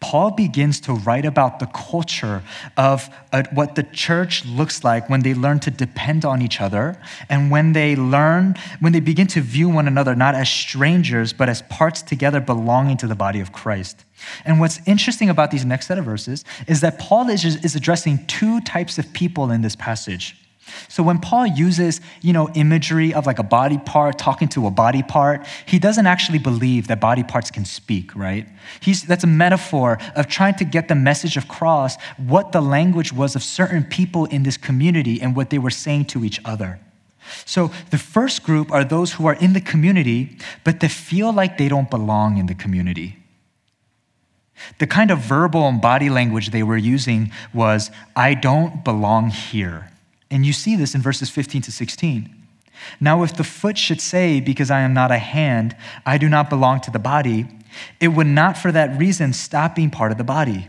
Paul 0.00 0.32
begins 0.32 0.78
to 0.80 0.92
write 0.92 1.24
about 1.24 1.58
the 1.58 1.66
culture 1.66 2.42
of 2.76 3.08
uh, 3.32 3.44
what 3.52 3.74
the 3.74 3.82
church 3.82 4.44
looks 4.44 4.84
like 4.84 5.08
when 5.08 5.20
they 5.22 5.34
learn 5.34 5.58
to 5.60 5.70
depend 5.70 6.24
on 6.24 6.42
each 6.42 6.60
other 6.60 7.00
and 7.28 7.50
when 7.50 7.72
they 7.72 7.96
learn, 7.96 8.54
when 8.80 8.92
they 8.92 9.00
begin 9.00 9.26
to 9.28 9.40
view 9.40 9.68
one 9.68 9.88
another 9.88 10.14
not 10.14 10.34
as 10.34 10.48
strangers, 10.48 11.32
but 11.32 11.48
as 11.48 11.62
parts 11.62 12.02
together 12.02 12.40
belonging 12.40 12.96
to 12.98 13.06
the 13.06 13.14
body 13.14 13.40
of 13.40 13.52
Christ. 13.52 14.04
And 14.44 14.60
what's 14.60 14.80
interesting 14.86 15.30
about 15.30 15.50
these 15.50 15.64
next 15.64 15.86
set 15.86 15.98
of 15.98 16.04
verses 16.04 16.44
is 16.68 16.82
that 16.82 16.98
Paul 16.98 17.28
is, 17.30 17.44
is 17.44 17.74
addressing 17.74 18.26
two 18.26 18.60
types 18.60 18.98
of 18.98 19.12
people 19.12 19.50
in 19.50 19.62
this 19.62 19.76
passage. 19.76 20.36
So 20.88 21.02
when 21.02 21.18
Paul 21.18 21.46
uses, 21.46 22.00
you 22.22 22.32
know, 22.32 22.48
imagery 22.54 23.14
of 23.14 23.26
like 23.26 23.38
a 23.38 23.44
body 23.44 23.78
part 23.78 24.18
talking 24.18 24.48
to 24.48 24.66
a 24.66 24.70
body 24.70 25.02
part, 25.02 25.46
he 25.64 25.78
doesn't 25.78 26.06
actually 26.06 26.38
believe 26.38 26.88
that 26.88 27.00
body 27.00 27.22
parts 27.22 27.50
can 27.50 27.64
speak, 27.64 28.14
right? 28.14 28.48
He's, 28.80 29.02
that's 29.02 29.24
a 29.24 29.28
metaphor 29.28 29.98
of 30.16 30.26
trying 30.26 30.54
to 30.56 30.64
get 30.64 30.88
the 30.88 30.94
message 30.94 31.36
across 31.36 31.96
what 32.16 32.52
the 32.52 32.60
language 32.60 33.12
was 33.12 33.36
of 33.36 33.42
certain 33.42 33.84
people 33.84 34.24
in 34.26 34.42
this 34.42 34.56
community 34.56 35.20
and 35.20 35.36
what 35.36 35.50
they 35.50 35.58
were 35.58 35.70
saying 35.70 36.06
to 36.06 36.24
each 36.24 36.40
other. 36.44 36.80
So 37.44 37.70
the 37.90 37.98
first 37.98 38.42
group 38.42 38.70
are 38.70 38.84
those 38.84 39.14
who 39.14 39.26
are 39.26 39.34
in 39.34 39.52
the 39.52 39.60
community, 39.60 40.38
but 40.64 40.80
they 40.80 40.88
feel 40.88 41.32
like 41.32 41.58
they 41.58 41.68
don't 41.68 41.90
belong 41.90 42.38
in 42.38 42.46
the 42.46 42.54
community. 42.54 43.16
The 44.78 44.86
kind 44.86 45.10
of 45.10 45.18
verbal 45.18 45.68
and 45.68 45.80
body 45.80 46.08
language 46.08 46.50
they 46.50 46.62
were 46.62 46.76
using 46.76 47.30
was, 47.52 47.90
I 48.14 48.34
don't 48.34 48.84
belong 48.84 49.30
here. 49.30 49.90
And 50.30 50.44
you 50.44 50.52
see 50.52 50.76
this 50.76 50.94
in 50.94 51.02
verses 51.02 51.30
15 51.30 51.62
to 51.62 51.72
16. 51.72 52.46
Now, 53.00 53.22
if 53.22 53.36
the 53.36 53.44
foot 53.44 53.78
should 53.78 54.00
say, 54.00 54.40
Because 54.40 54.70
I 54.70 54.80
am 54.80 54.94
not 54.94 55.10
a 55.10 55.18
hand, 55.18 55.76
I 56.04 56.18
do 56.18 56.28
not 56.28 56.50
belong 56.50 56.80
to 56.82 56.90
the 56.90 56.98
body, 56.98 57.46
it 58.00 58.08
would 58.08 58.26
not 58.26 58.56
for 58.56 58.72
that 58.72 58.98
reason 58.98 59.32
stop 59.32 59.74
being 59.74 59.90
part 59.90 60.12
of 60.12 60.18
the 60.18 60.24
body. 60.24 60.68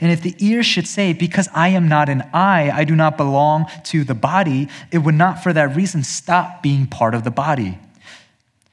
And 0.00 0.12
if 0.12 0.22
the 0.22 0.34
ear 0.38 0.62
should 0.62 0.86
say, 0.86 1.12
Because 1.12 1.48
I 1.54 1.68
am 1.68 1.88
not 1.88 2.08
an 2.08 2.22
eye, 2.32 2.70
I 2.72 2.84
do 2.84 2.94
not 2.94 3.16
belong 3.16 3.66
to 3.84 4.04
the 4.04 4.14
body, 4.14 4.68
it 4.90 4.98
would 4.98 5.14
not 5.14 5.42
for 5.42 5.52
that 5.52 5.74
reason 5.74 6.04
stop 6.04 6.62
being 6.62 6.86
part 6.86 7.14
of 7.14 7.24
the 7.24 7.30
body. 7.30 7.78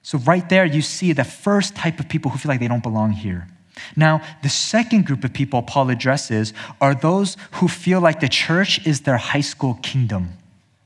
So, 0.04 0.18
right 0.20 0.48
there, 0.48 0.66
you 0.66 0.82
see 0.82 1.12
the 1.14 1.26
first 1.26 1.76
type 1.76 2.00
of 2.00 2.08
people 2.08 2.32
who 2.32 2.38
feel 2.38 2.50
like 2.50 2.60
they 2.60 2.68
don't 2.68 2.84
belong 2.84 3.12
here. 3.12 3.48
Now, 3.96 4.22
the 4.44 4.50
second 4.50 5.06
group 5.06 5.24
of 5.24 5.34
people 5.34 5.62
Paul 5.62 5.90
addresses 5.90 6.54
are 6.82 6.96
those 6.96 7.38
who 7.54 7.68
feel 7.68 8.02
like 8.02 8.20
the 8.20 8.30
church 8.30 8.86
is 8.86 9.02
their 9.02 9.18
high 9.18 9.42
school 9.42 9.80
kingdom, 9.82 10.34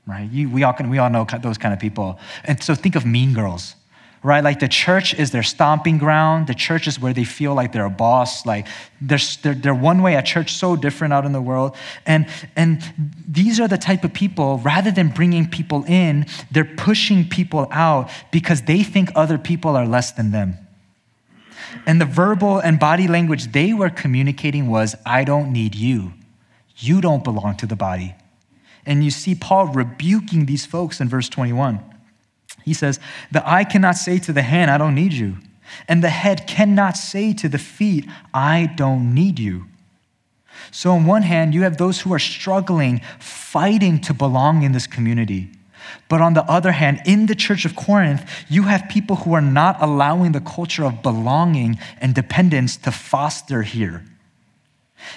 right? 0.05 0.29
You, 0.29 0.49
we, 0.49 0.63
all 0.63 0.73
can, 0.73 0.89
we 0.89 0.97
all 0.97 1.09
know 1.09 1.25
those 1.41 1.57
kind 1.57 1.73
of 1.73 1.79
people. 1.79 2.19
And 2.43 2.61
so 2.61 2.75
think 2.75 2.95
of 2.95 3.05
mean 3.05 3.33
girls, 3.33 3.75
right? 4.23 4.43
Like 4.43 4.59
the 4.59 4.67
church 4.67 5.13
is 5.15 5.31
their 5.31 5.43
stomping 5.43 5.97
ground. 5.97 6.47
The 6.47 6.53
church 6.53 6.87
is 6.87 6.99
where 6.99 7.13
they 7.13 7.23
feel 7.23 7.55
like 7.55 7.71
they're 7.71 7.85
a 7.85 7.89
boss. 7.89 8.45
Like 8.45 8.67
they're, 9.01 9.19
they're, 9.41 9.55
they're 9.55 9.73
one 9.73 10.03
way, 10.03 10.15
a 10.15 10.21
church 10.21 10.53
so 10.53 10.75
different 10.75 11.13
out 11.13 11.25
in 11.25 11.31
the 11.31 11.41
world. 11.41 11.75
And, 12.05 12.27
and 12.55 12.83
these 13.27 13.59
are 13.59 13.67
the 13.67 13.79
type 13.79 14.03
of 14.03 14.13
people, 14.13 14.59
rather 14.59 14.91
than 14.91 15.09
bringing 15.09 15.49
people 15.49 15.83
in, 15.87 16.27
they're 16.51 16.65
pushing 16.65 17.27
people 17.27 17.67
out 17.71 18.09
because 18.31 18.63
they 18.63 18.83
think 18.83 19.09
other 19.15 19.37
people 19.37 19.75
are 19.75 19.87
less 19.87 20.11
than 20.11 20.31
them. 20.31 20.55
And 21.85 21.99
the 21.99 22.05
verbal 22.05 22.59
and 22.59 22.79
body 22.79 23.07
language 23.07 23.51
they 23.51 23.73
were 23.73 23.89
communicating 23.89 24.69
was, 24.69 24.95
I 25.05 25.23
don't 25.23 25.51
need 25.51 25.75
you. 25.75 26.13
You 26.77 27.01
don't 27.01 27.23
belong 27.23 27.57
to 27.57 27.65
the 27.65 27.75
body. 27.75 28.15
And 28.85 29.03
you 29.03 29.11
see 29.11 29.35
Paul 29.35 29.67
rebuking 29.67 30.45
these 30.45 30.65
folks 30.65 30.99
in 30.99 31.07
verse 31.07 31.29
21. 31.29 31.79
He 32.63 32.73
says, 32.73 32.99
The 33.31 33.47
eye 33.47 33.63
cannot 33.63 33.95
say 33.95 34.19
to 34.19 34.33
the 34.33 34.41
hand, 34.41 34.71
I 34.71 34.77
don't 34.77 34.95
need 34.95 35.13
you. 35.13 35.37
And 35.87 36.03
the 36.03 36.09
head 36.09 36.47
cannot 36.47 36.97
say 36.97 37.33
to 37.33 37.47
the 37.47 37.57
feet, 37.57 38.07
I 38.33 38.71
don't 38.75 39.13
need 39.13 39.39
you. 39.39 39.67
So, 40.69 40.91
on 40.91 41.05
one 41.05 41.23
hand, 41.23 41.53
you 41.53 41.63
have 41.63 41.77
those 41.77 42.01
who 42.01 42.13
are 42.13 42.19
struggling, 42.19 43.01
fighting 43.19 43.99
to 44.01 44.13
belong 44.13 44.63
in 44.63 44.73
this 44.73 44.85
community. 44.85 45.49
But 46.09 46.21
on 46.21 46.33
the 46.33 46.43
other 46.43 46.71
hand, 46.71 47.01
in 47.05 47.25
the 47.25 47.35
church 47.35 47.65
of 47.65 47.75
Corinth, 47.75 48.29
you 48.49 48.63
have 48.63 48.89
people 48.89 49.17
who 49.17 49.33
are 49.33 49.41
not 49.41 49.81
allowing 49.81 50.31
the 50.31 50.41
culture 50.41 50.83
of 50.83 51.01
belonging 51.01 51.79
and 51.99 52.13
dependence 52.13 52.77
to 52.77 52.91
foster 52.91 53.63
here. 53.63 54.03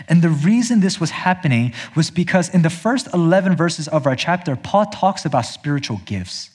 And 0.08 0.22
the 0.22 0.30
reason 0.30 0.80
this 0.80 0.98
was 0.98 1.10
happening 1.10 1.72
was 1.94 2.10
because 2.10 2.48
in 2.48 2.62
the 2.62 2.70
first 2.70 3.12
11 3.12 3.56
verses 3.56 3.88
of 3.88 4.06
our 4.06 4.16
chapter, 4.16 4.56
Paul 4.56 4.87
talks 4.87 5.24
about 5.24 5.46
spiritual 5.46 6.00
gifts. 6.04 6.50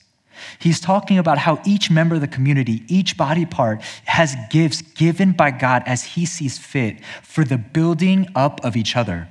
He's 0.58 0.80
talking 0.80 1.18
about 1.18 1.38
how 1.38 1.60
each 1.66 1.90
member 1.90 2.14
of 2.14 2.20
the 2.20 2.28
community, 2.28 2.82
each 2.88 3.16
body 3.16 3.44
part, 3.44 3.82
has 4.06 4.36
gifts 4.50 4.82
given 4.82 5.32
by 5.32 5.50
God 5.50 5.82
as 5.86 6.02
he 6.02 6.24
sees 6.24 6.58
fit 6.58 7.04
for 7.22 7.44
the 7.44 7.58
building 7.58 8.28
up 8.34 8.64
of 8.64 8.76
each 8.76 8.96
other. 8.96 9.28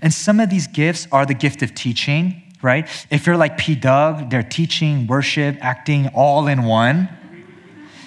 And 0.00 0.12
some 0.12 0.40
of 0.40 0.50
these 0.50 0.66
gifts 0.66 1.08
are 1.10 1.26
the 1.26 1.34
gift 1.34 1.62
of 1.62 1.74
teaching, 1.74 2.42
right? 2.62 2.88
If 3.10 3.26
you're 3.26 3.36
like 3.36 3.58
P. 3.58 3.74
Doug, 3.74 4.30
they're 4.30 4.42
teaching, 4.42 5.06
worship, 5.06 5.56
acting 5.60 6.08
all 6.08 6.46
in 6.46 6.64
one, 6.64 7.08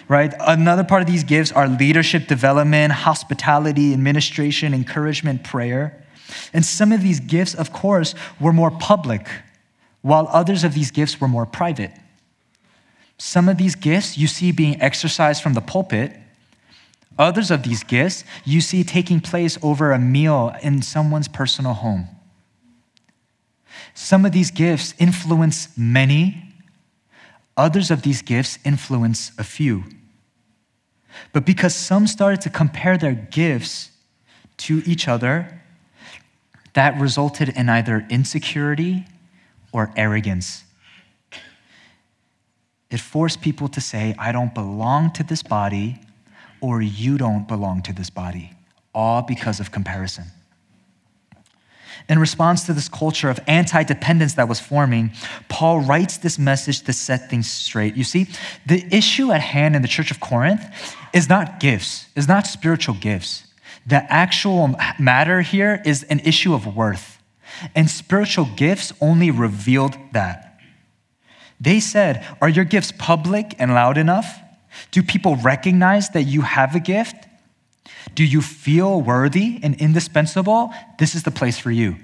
right? 0.07 0.33
Another 0.39 0.83
part 0.83 1.01
of 1.01 1.07
these 1.07 1.23
gifts 1.23 1.51
are 1.51 1.67
leadership 1.67 2.27
development, 2.27 2.91
hospitality, 2.91 3.93
administration, 3.93 4.73
encouragement, 4.73 5.43
prayer. 5.43 6.05
And 6.53 6.65
some 6.65 6.91
of 6.91 7.01
these 7.01 7.19
gifts, 7.19 7.55
of 7.55 7.71
course, 7.71 8.13
were 8.39 8.53
more 8.53 8.71
public, 8.71 9.27
while 10.01 10.27
others 10.31 10.63
of 10.63 10.73
these 10.73 10.91
gifts 10.91 11.21
were 11.21 11.27
more 11.27 11.45
private. 11.45 11.91
Some 13.17 13.47
of 13.47 13.57
these 13.57 13.75
gifts 13.75 14.17
you 14.17 14.27
see 14.27 14.51
being 14.51 14.81
exercised 14.81 15.43
from 15.43 15.53
the 15.53 15.61
pulpit. 15.61 16.17
Others 17.19 17.51
of 17.51 17.63
these 17.63 17.83
gifts 17.83 18.23
you 18.43 18.61
see 18.61 18.83
taking 18.83 19.21
place 19.21 19.57
over 19.61 19.91
a 19.91 19.99
meal 19.99 20.53
in 20.63 20.81
someone's 20.81 21.27
personal 21.27 21.73
home. 21.73 22.07
Some 23.93 24.25
of 24.25 24.31
these 24.31 24.51
gifts 24.51 24.93
influence 24.97 25.69
many, 25.77 26.43
others 27.57 27.91
of 27.91 28.01
these 28.01 28.21
gifts 28.21 28.59
influence 28.63 29.31
a 29.37 29.43
few. 29.43 29.83
But 31.33 31.45
because 31.45 31.75
some 31.75 32.07
started 32.07 32.41
to 32.41 32.49
compare 32.49 32.97
their 32.97 33.13
gifts 33.13 33.91
to 34.57 34.81
each 34.85 35.07
other, 35.07 35.61
that 36.73 36.99
resulted 36.99 37.49
in 37.49 37.69
either 37.69 38.05
insecurity 38.09 39.05
or 39.71 39.91
arrogance. 39.95 40.63
It 42.89 42.99
forced 42.99 43.41
people 43.41 43.67
to 43.69 43.81
say, 43.81 44.15
I 44.17 44.31
don't 44.31 44.53
belong 44.53 45.11
to 45.13 45.23
this 45.23 45.43
body, 45.43 45.99
or 46.59 46.81
you 46.81 47.17
don't 47.17 47.47
belong 47.47 47.81
to 47.83 47.93
this 47.93 48.09
body, 48.09 48.51
all 48.93 49.21
because 49.21 49.59
of 49.59 49.71
comparison. 49.71 50.25
In 52.11 52.19
response 52.19 52.65
to 52.65 52.73
this 52.73 52.89
culture 52.89 53.29
of 53.29 53.39
anti 53.47 53.83
dependence 53.83 54.33
that 54.33 54.49
was 54.49 54.59
forming, 54.59 55.13
Paul 55.47 55.79
writes 55.79 56.17
this 56.17 56.37
message 56.37 56.81
to 56.81 56.91
set 56.91 57.29
things 57.29 57.49
straight. 57.49 57.95
You 57.95 58.03
see, 58.03 58.27
the 58.65 58.85
issue 58.93 59.31
at 59.31 59.39
hand 59.39 59.77
in 59.77 59.81
the 59.81 59.87
church 59.87 60.11
of 60.11 60.19
Corinth 60.19 60.61
is 61.13 61.29
not 61.29 61.61
gifts, 61.61 62.07
is 62.13 62.27
not 62.27 62.45
spiritual 62.47 62.95
gifts. 62.95 63.47
The 63.87 64.03
actual 64.11 64.75
matter 64.99 65.39
here 65.39 65.81
is 65.85 66.03
an 66.03 66.19
issue 66.19 66.53
of 66.53 66.75
worth. 66.75 67.17
And 67.75 67.89
spiritual 67.89 68.49
gifts 68.57 68.91
only 68.99 69.31
revealed 69.31 69.95
that. 70.11 70.59
They 71.61 71.79
said, 71.79 72.27
Are 72.41 72.49
your 72.49 72.65
gifts 72.65 72.91
public 72.91 73.55
and 73.57 73.73
loud 73.73 73.97
enough? 73.97 74.37
Do 74.91 75.01
people 75.01 75.37
recognize 75.37 76.09
that 76.09 76.23
you 76.23 76.41
have 76.41 76.75
a 76.75 76.81
gift? 76.81 77.27
Do 78.15 78.23
you 78.23 78.41
feel 78.41 79.01
worthy 79.01 79.59
and 79.63 79.75
indispensable? 79.75 80.73
This 80.99 81.15
is 81.15 81.23
the 81.23 81.31
place 81.31 81.57
for 81.57 81.71
you. 81.71 81.95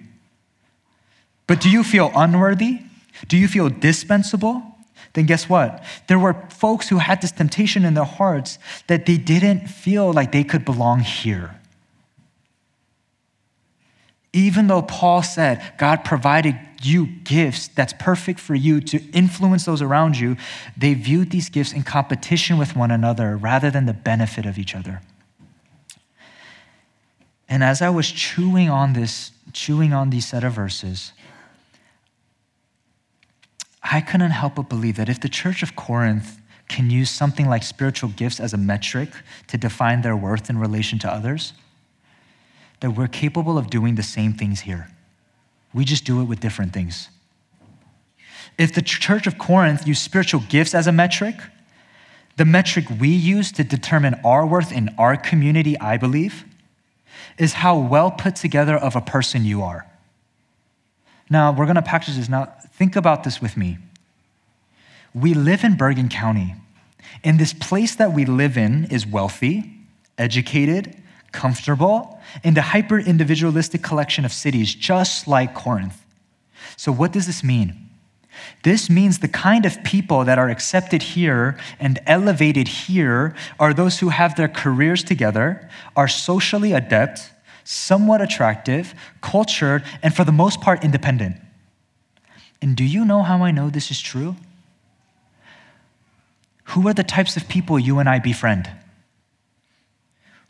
But 1.47 1.61
do 1.61 1.69
you 1.69 1.83
feel 1.83 2.11
unworthy? 2.15 2.81
Do 3.27 3.37
you 3.37 3.47
feel 3.47 3.69
dispensable? 3.69 4.63
Then 5.13 5.25
guess 5.25 5.49
what? 5.49 5.83
There 6.07 6.19
were 6.19 6.33
folks 6.49 6.89
who 6.89 6.97
had 6.97 7.21
this 7.21 7.31
temptation 7.31 7.85
in 7.85 7.93
their 7.93 8.03
hearts 8.03 8.59
that 8.87 9.05
they 9.05 9.17
didn't 9.17 9.67
feel 9.67 10.11
like 10.11 10.31
they 10.31 10.43
could 10.43 10.65
belong 10.65 10.99
here. 10.99 11.59
Even 14.33 14.67
though 14.67 14.81
Paul 14.81 15.23
said 15.23 15.61
God 15.79 16.03
provided 16.03 16.59
you 16.83 17.07
gifts 17.07 17.69
that's 17.69 17.93
perfect 17.93 18.39
for 18.39 18.53
you 18.53 18.81
to 18.81 19.01
influence 19.11 19.65
those 19.65 19.81
around 19.81 20.19
you, 20.19 20.37
they 20.77 20.93
viewed 20.93 21.31
these 21.31 21.49
gifts 21.49 21.73
in 21.73 21.83
competition 21.83 22.57
with 22.57 22.75
one 22.75 22.91
another 22.91 23.35
rather 23.35 23.71
than 23.71 23.85
the 23.85 23.93
benefit 23.93 24.45
of 24.45 24.59
each 24.59 24.75
other. 24.75 25.01
And 27.49 27.63
as 27.63 27.81
I 27.81 27.89
was 27.89 28.11
chewing 28.11 28.69
on 28.69 28.93
this, 28.93 29.31
chewing 29.53 29.93
on 29.93 30.09
these 30.09 30.27
set 30.27 30.43
of 30.43 30.53
verses, 30.53 31.13
I 33.81 34.01
couldn't 34.01 34.31
help 34.31 34.55
but 34.55 34.67
believe 34.67 34.97
that 34.97 35.07
if 35.07 35.21
the 35.21 35.29
church 35.29 35.63
of 35.63 35.75
Corinth 35.75 36.41
can 36.67 36.89
use 36.89 37.09
something 37.09 37.47
like 37.47 37.63
spiritual 37.63 38.09
gifts 38.09 38.39
as 38.39 38.53
a 38.53 38.57
metric 38.57 39.09
to 39.47 39.57
define 39.57 40.01
their 40.01 40.15
worth 40.15 40.49
in 40.49 40.57
relation 40.57 40.99
to 40.99 41.11
others, 41.11 41.53
that 42.81 42.91
we're 42.91 43.07
capable 43.07 43.57
of 43.57 43.69
doing 43.69 43.95
the 43.95 44.03
same 44.03 44.33
things 44.33 44.61
here. 44.61 44.89
We 45.73 45.85
just 45.85 46.03
do 46.03 46.21
it 46.21 46.25
with 46.25 46.39
different 46.39 46.73
things. 46.73 47.09
If 48.57 48.73
the 48.73 48.81
church 48.81 49.27
of 49.27 49.37
Corinth 49.37 49.87
used 49.87 50.01
spiritual 50.01 50.41
gifts 50.49 50.75
as 50.75 50.87
a 50.87 50.91
metric, 50.91 51.35
the 52.35 52.45
metric 52.45 52.85
we 52.99 53.09
use 53.09 53.51
to 53.53 53.63
determine 53.63 54.19
our 54.23 54.45
worth 54.45 54.71
in 54.71 54.93
our 54.97 55.15
community, 55.15 55.79
I 55.79 55.97
believe, 55.97 56.45
is 57.37 57.53
how 57.53 57.77
well 57.77 58.11
put 58.11 58.35
together 58.35 58.75
of 58.75 58.95
a 58.95 59.01
person 59.01 59.45
you 59.45 59.63
are. 59.63 59.85
Now, 61.29 61.51
we're 61.51 61.65
going 61.65 61.75
to 61.75 61.81
package 61.81 62.15
this. 62.15 62.29
Now, 62.29 62.45
think 62.73 62.95
about 62.95 63.23
this 63.23 63.41
with 63.41 63.57
me. 63.57 63.77
We 65.13 65.33
live 65.33 65.63
in 65.63 65.75
Bergen 65.75 66.09
County, 66.09 66.55
and 67.23 67.39
this 67.39 67.53
place 67.53 67.95
that 67.95 68.13
we 68.13 68.25
live 68.25 68.57
in 68.57 68.85
is 68.85 69.05
wealthy, 69.05 69.73
educated, 70.17 70.95
comfortable, 71.31 72.19
and 72.43 72.57
a 72.57 72.61
hyper 72.61 72.99
individualistic 72.99 73.81
collection 73.81 74.25
of 74.25 74.31
cities, 74.31 74.73
just 74.73 75.27
like 75.27 75.53
Corinth. 75.53 76.03
So, 76.75 76.91
what 76.91 77.11
does 77.11 77.25
this 77.25 77.43
mean? 77.43 77.86
This 78.63 78.89
means 78.89 79.19
the 79.19 79.27
kind 79.27 79.65
of 79.65 79.83
people 79.83 80.25
that 80.25 80.37
are 80.37 80.49
accepted 80.49 81.01
here 81.01 81.57
and 81.79 81.99
elevated 82.05 82.67
here 82.67 83.35
are 83.59 83.73
those 83.73 83.99
who 83.99 84.09
have 84.09 84.35
their 84.35 84.47
careers 84.47 85.03
together, 85.03 85.69
are 85.95 86.07
socially 86.07 86.73
adept, 86.73 87.31
somewhat 87.63 88.21
attractive, 88.21 88.93
cultured, 89.21 89.83
and 90.01 90.15
for 90.15 90.23
the 90.23 90.31
most 90.31 90.61
part, 90.61 90.83
independent. 90.83 91.37
And 92.61 92.75
do 92.75 92.83
you 92.83 93.05
know 93.05 93.23
how 93.23 93.43
I 93.43 93.51
know 93.51 93.69
this 93.69 93.91
is 93.91 94.01
true? 94.01 94.35
Who 96.71 96.87
are 96.87 96.93
the 96.93 97.03
types 97.03 97.37
of 97.37 97.47
people 97.47 97.79
you 97.79 97.99
and 97.99 98.09
I 98.09 98.19
befriend? 98.19 98.69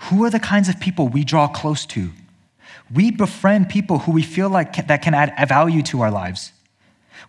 Who 0.09 0.23
are 0.25 0.29
the 0.29 0.39
kinds 0.39 0.69
of 0.69 0.79
people 0.79 1.07
we 1.07 1.23
draw 1.23 1.47
close 1.47 1.85
to? 1.87 2.11
We 2.93 3.11
befriend 3.11 3.69
people 3.69 3.99
who 3.99 4.11
we 4.11 4.23
feel 4.23 4.49
like 4.49 4.87
that 4.87 5.01
can 5.01 5.13
add 5.13 5.47
value 5.47 5.81
to 5.83 6.01
our 6.01 6.11
lives 6.11 6.53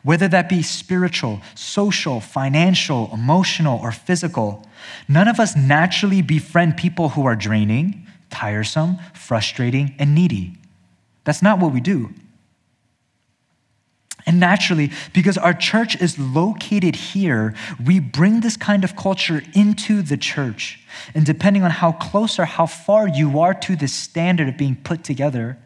whether 0.08 0.26
that 0.26 0.48
be 0.48 0.62
spiritual, 0.62 1.38
social, 1.54 2.18
financial, 2.18 3.10
emotional, 3.12 3.78
or 3.82 3.92
physical. 3.92 4.66
None 5.06 5.28
of 5.28 5.38
us 5.38 5.54
naturally 5.54 6.22
befriend 6.22 6.78
people 6.78 7.10
who 7.10 7.26
are 7.26 7.36
draining, 7.36 8.06
tiresome, 8.30 8.96
frustrating, 9.12 9.94
and 9.98 10.14
needy. 10.14 10.56
That's 11.24 11.42
not 11.42 11.58
what 11.58 11.74
we 11.74 11.82
do. 11.82 12.08
And 14.24 14.40
naturally, 14.40 14.92
because 15.12 15.36
our 15.36 15.52
church 15.52 16.00
is 16.00 16.18
located 16.18 16.96
here, 16.96 17.54
we 17.84 18.00
bring 18.00 18.40
this 18.40 18.56
kind 18.56 18.84
of 18.84 18.96
culture 18.96 19.42
into 19.52 20.00
the 20.00 20.16
church. 20.16 20.80
And 21.14 21.26
depending 21.26 21.64
on 21.64 21.70
how 21.70 21.92
close 21.92 22.38
or 22.38 22.46
how 22.46 22.64
far 22.64 23.06
you 23.06 23.40
are 23.40 23.52
to 23.52 23.76
this 23.76 23.92
standard 23.92 24.48
of 24.48 24.56
being 24.56 24.76
put 24.76 25.04
together, 25.04 25.58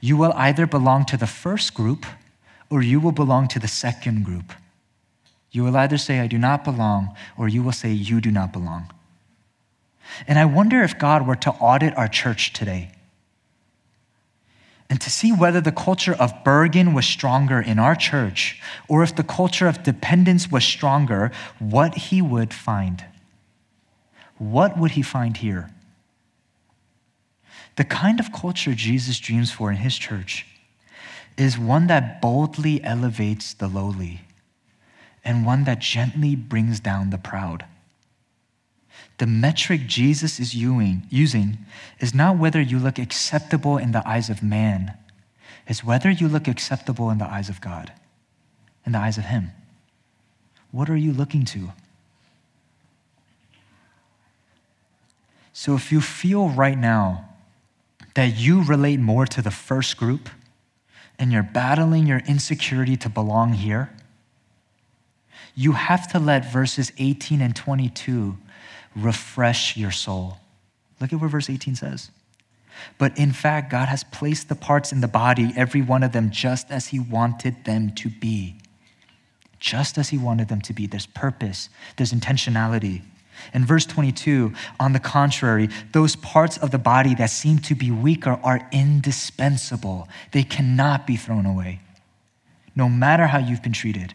you 0.00 0.16
will 0.16 0.32
either 0.32 0.66
belong 0.66 1.04
to 1.04 1.16
the 1.16 1.28
first 1.28 1.74
group 1.74 2.06
or 2.70 2.82
you 2.82 3.00
will 3.00 3.12
belong 3.12 3.48
to 3.48 3.58
the 3.58 3.68
second 3.68 4.24
group. 4.24 4.52
You 5.50 5.64
will 5.64 5.76
either 5.76 5.98
say, 5.98 6.20
I 6.20 6.28
do 6.28 6.38
not 6.38 6.64
belong, 6.64 7.16
or 7.36 7.48
you 7.48 7.62
will 7.62 7.72
say, 7.72 7.90
You 7.90 8.20
do 8.20 8.30
not 8.30 8.52
belong. 8.52 8.92
And 10.26 10.38
I 10.38 10.44
wonder 10.44 10.82
if 10.82 10.98
God 10.98 11.26
were 11.26 11.36
to 11.36 11.50
audit 11.50 11.96
our 11.96 12.08
church 12.08 12.52
today 12.52 12.92
and 14.88 15.00
to 15.00 15.10
see 15.10 15.32
whether 15.32 15.60
the 15.60 15.72
culture 15.72 16.14
of 16.14 16.32
Bergen 16.42 16.94
was 16.94 17.06
stronger 17.06 17.60
in 17.60 17.78
our 17.78 17.94
church 17.94 18.60
or 18.88 19.04
if 19.04 19.14
the 19.14 19.22
culture 19.22 19.68
of 19.68 19.84
dependence 19.84 20.50
was 20.50 20.64
stronger, 20.64 21.30
what 21.60 21.94
he 21.94 22.20
would 22.20 22.52
find. 22.52 23.04
What 24.38 24.76
would 24.76 24.92
he 24.92 25.02
find 25.02 25.36
here? 25.36 25.70
The 27.76 27.84
kind 27.84 28.18
of 28.18 28.32
culture 28.32 28.74
Jesus 28.74 29.20
dreams 29.20 29.52
for 29.52 29.70
in 29.70 29.76
his 29.76 29.96
church 29.96 30.44
is 31.40 31.58
one 31.58 31.86
that 31.86 32.20
boldly 32.20 32.84
elevates 32.84 33.54
the 33.54 33.66
lowly 33.66 34.20
and 35.24 35.46
one 35.46 35.64
that 35.64 35.78
gently 35.78 36.36
brings 36.36 36.80
down 36.80 37.08
the 37.08 37.16
proud. 37.16 37.64
The 39.16 39.26
metric 39.26 39.86
Jesus 39.86 40.38
is 40.38 40.54
using 40.54 41.58
is 41.98 42.14
not 42.14 42.36
whether 42.36 42.60
you 42.60 42.78
look 42.78 42.98
acceptable 42.98 43.78
in 43.78 43.92
the 43.92 44.06
eyes 44.06 44.28
of 44.28 44.42
man, 44.42 44.98
it's 45.66 45.82
whether 45.82 46.10
you 46.10 46.28
look 46.28 46.46
acceptable 46.46 47.10
in 47.10 47.16
the 47.16 47.30
eyes 47.30 47.48
of 47.48 47.62
God, 47.62 47.90
in 48.84 48.92
the 48.92 48.98
eyes 48.98 49.16
of 49.16 49.24
Him. 49.24 49.52
What 50.72 50.90
are 50.90 50.96
you 50.96 51.12
looking 51.12 51.46
to? 51.46 51.72
So 55.54 55.74
if 55.74 55.90
you 55.90 56.02
feel 56.02 56.50
right 56.50 56.76
now 56.76 57.30
that 58.14 58.36
you 58.36 58.62
relate 58.62 59.00
more 59.00 59.26
to 59.26 59.40
the 59.40 59.50
first 59.50 59.96
group, 59.96 60.28
and 61.20 61.30
you're 61.30 61.42
battling 61.42 62.06
your 62.06 62.22
insecurity 62.26 62.96
to 62.96 63.10
belong 63.10 63.52
here, 63.52 63.90
you 65.54 65.72
have 65.72 66.10
to 66.12 66.18
let 66.18 66.50
verses 66.50 66.90
18 66.96 67.42
and 67.42 67.54
22 67.54 68.38
refresh 68.96 69.76
your 69.76 69.90
soul. 69.90 70.38
Look 70.98 71.12
at 71.12 71.20
what 71.20 71.30
verse 71.30 71.50
18 71.50 71.76
says. 71.76 72.10
But 72.96 73.18
in 73.18 73.32
fact, 73.32 73.70
God 73.70 73.88
has 73.88 74.02
placed 74.04 74.48
the 74.48 74.54
parts 74.54 74.92
in 74.92 75.02
the 75.02 75.08
body, 75.08 75.52
every 75.54 75.82
one 75.82 76.02
of 76.02 76.12
them, 76.12 76.30
just 76.30 76.70
as 76.70 76.88
He 76.88 76.98
wanted 76.98 77.64
them 77.64 77.94
to 77.96 78.08
be. 78.08 78.56
Just 79.58 79.98
as 79.98 80.08
He 80.08 80.16
wanted 80.16 80.48
them 80.48 80.62
to 80.62 80.72
be. 80.72 80.86
There's 80.86 81.06
purpose, 81.06 81.68
there's 81.96 82.12
intentionality. 82.12 83.02
In 83.54 83.64
verse 83.64 83.86
22, 83.86 84.52
on 84.78 84.92
the 84.92 85.00
contrary, 85.00 85.68
those 85.92 86.16
parts 86.16 86.56
of 86.58 86.70
the 86.70 86.78
body 86.78 87.14
that 87.16 87.30
seem 87.30 87.58
to 87.60 87.74
be 87.74 87.90
weaker 87.90 88.38
are 88.42 88.68
indispensable. 88.72 90.08
They 90.32 90.42
cannot 90.42 91.06
be 91.06 91.16
thrown 91.16 91.46
away, 91.46 91.80
no 92.76 92.88
matter 92.88 93.26
how 93.26 93.38
you've 93.38 93.62
been 93.62 93.72
treated. 93.72 94.14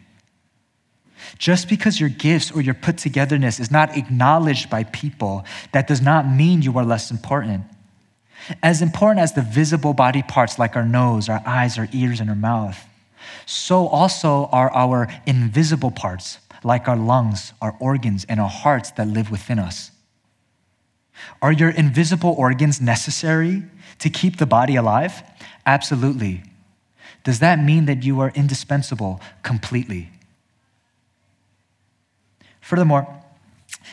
Just 1.38 1.68
because 1.68 1.98
your 1.98 2.08
gifts 2.08 2.50
or 2.50 2.60
your 2.60 2.74
put 2.74 2.98
togetherness 2.98 3.58
is 3.58 3.70
not 3.70 3.96
acknowledged 3.96 4.70
by 4.70 4.84
people, 4.84 5.44
that 5.72 5.88
does 5.88 6.00
not 6.00 6.28
mean 6.28 6.62
you 6.62 6.76
are 6.78 6.84
less 6.84 7.10
important. 7.10 7.64
As 8.62 8.82
important 8.82 9.20
as 9.20 9.32
the 9.32 9.42
visible 9.42 9.92
body 9.92 10.22
parts 10.22 10.58
like 10.58 10.76
our 10.76 10.84
nose, 10.84 11.28
our 11.28 11.42
eyes, 11.46 11.78
our 11.78 11.88
ears, 11.92 12.20
and 12.20 12.30
our 12.30 12.36
mouth, 12.36 12.84
so 13.44 13.88
also 13.88 14.48
are 14.52 14.72
our 14.72 15.08
invisible 15.26 15.90
parts 15.90 16.38
like 16.66 16.88
our 16.88 16.96
lungs, 16.96 17.52
our 17.62 17.76
organs, 17.78 18.26
and 18.28 18.40
our 18.40 18.48
hearts 18.48 18.90
that 18.90 19.06
live 19.06 19.30
within 19.30 19.60
us? 19.60 19.92
Are 21.40 21.52
your 21.52 21.70
invisible 21.70 22.34
organs 22.36 22.80
necessary 22.80 23.62
to 24.00 24.10
keep 24.10 24.38
the 24.38 24.46
body 24.46 24.74
alive? 24.74 25.22
Absolutely. 25.64 26.42
Does 27.22 27.38
that 27.38 27.62
mean 27.62 27.84
that 27.86 28.02
you 28.02 28.18
are 28.20 28.30
indispensable 28.34 29.20
completely? 29.44 30.10
Furthermore, 32.60 33.06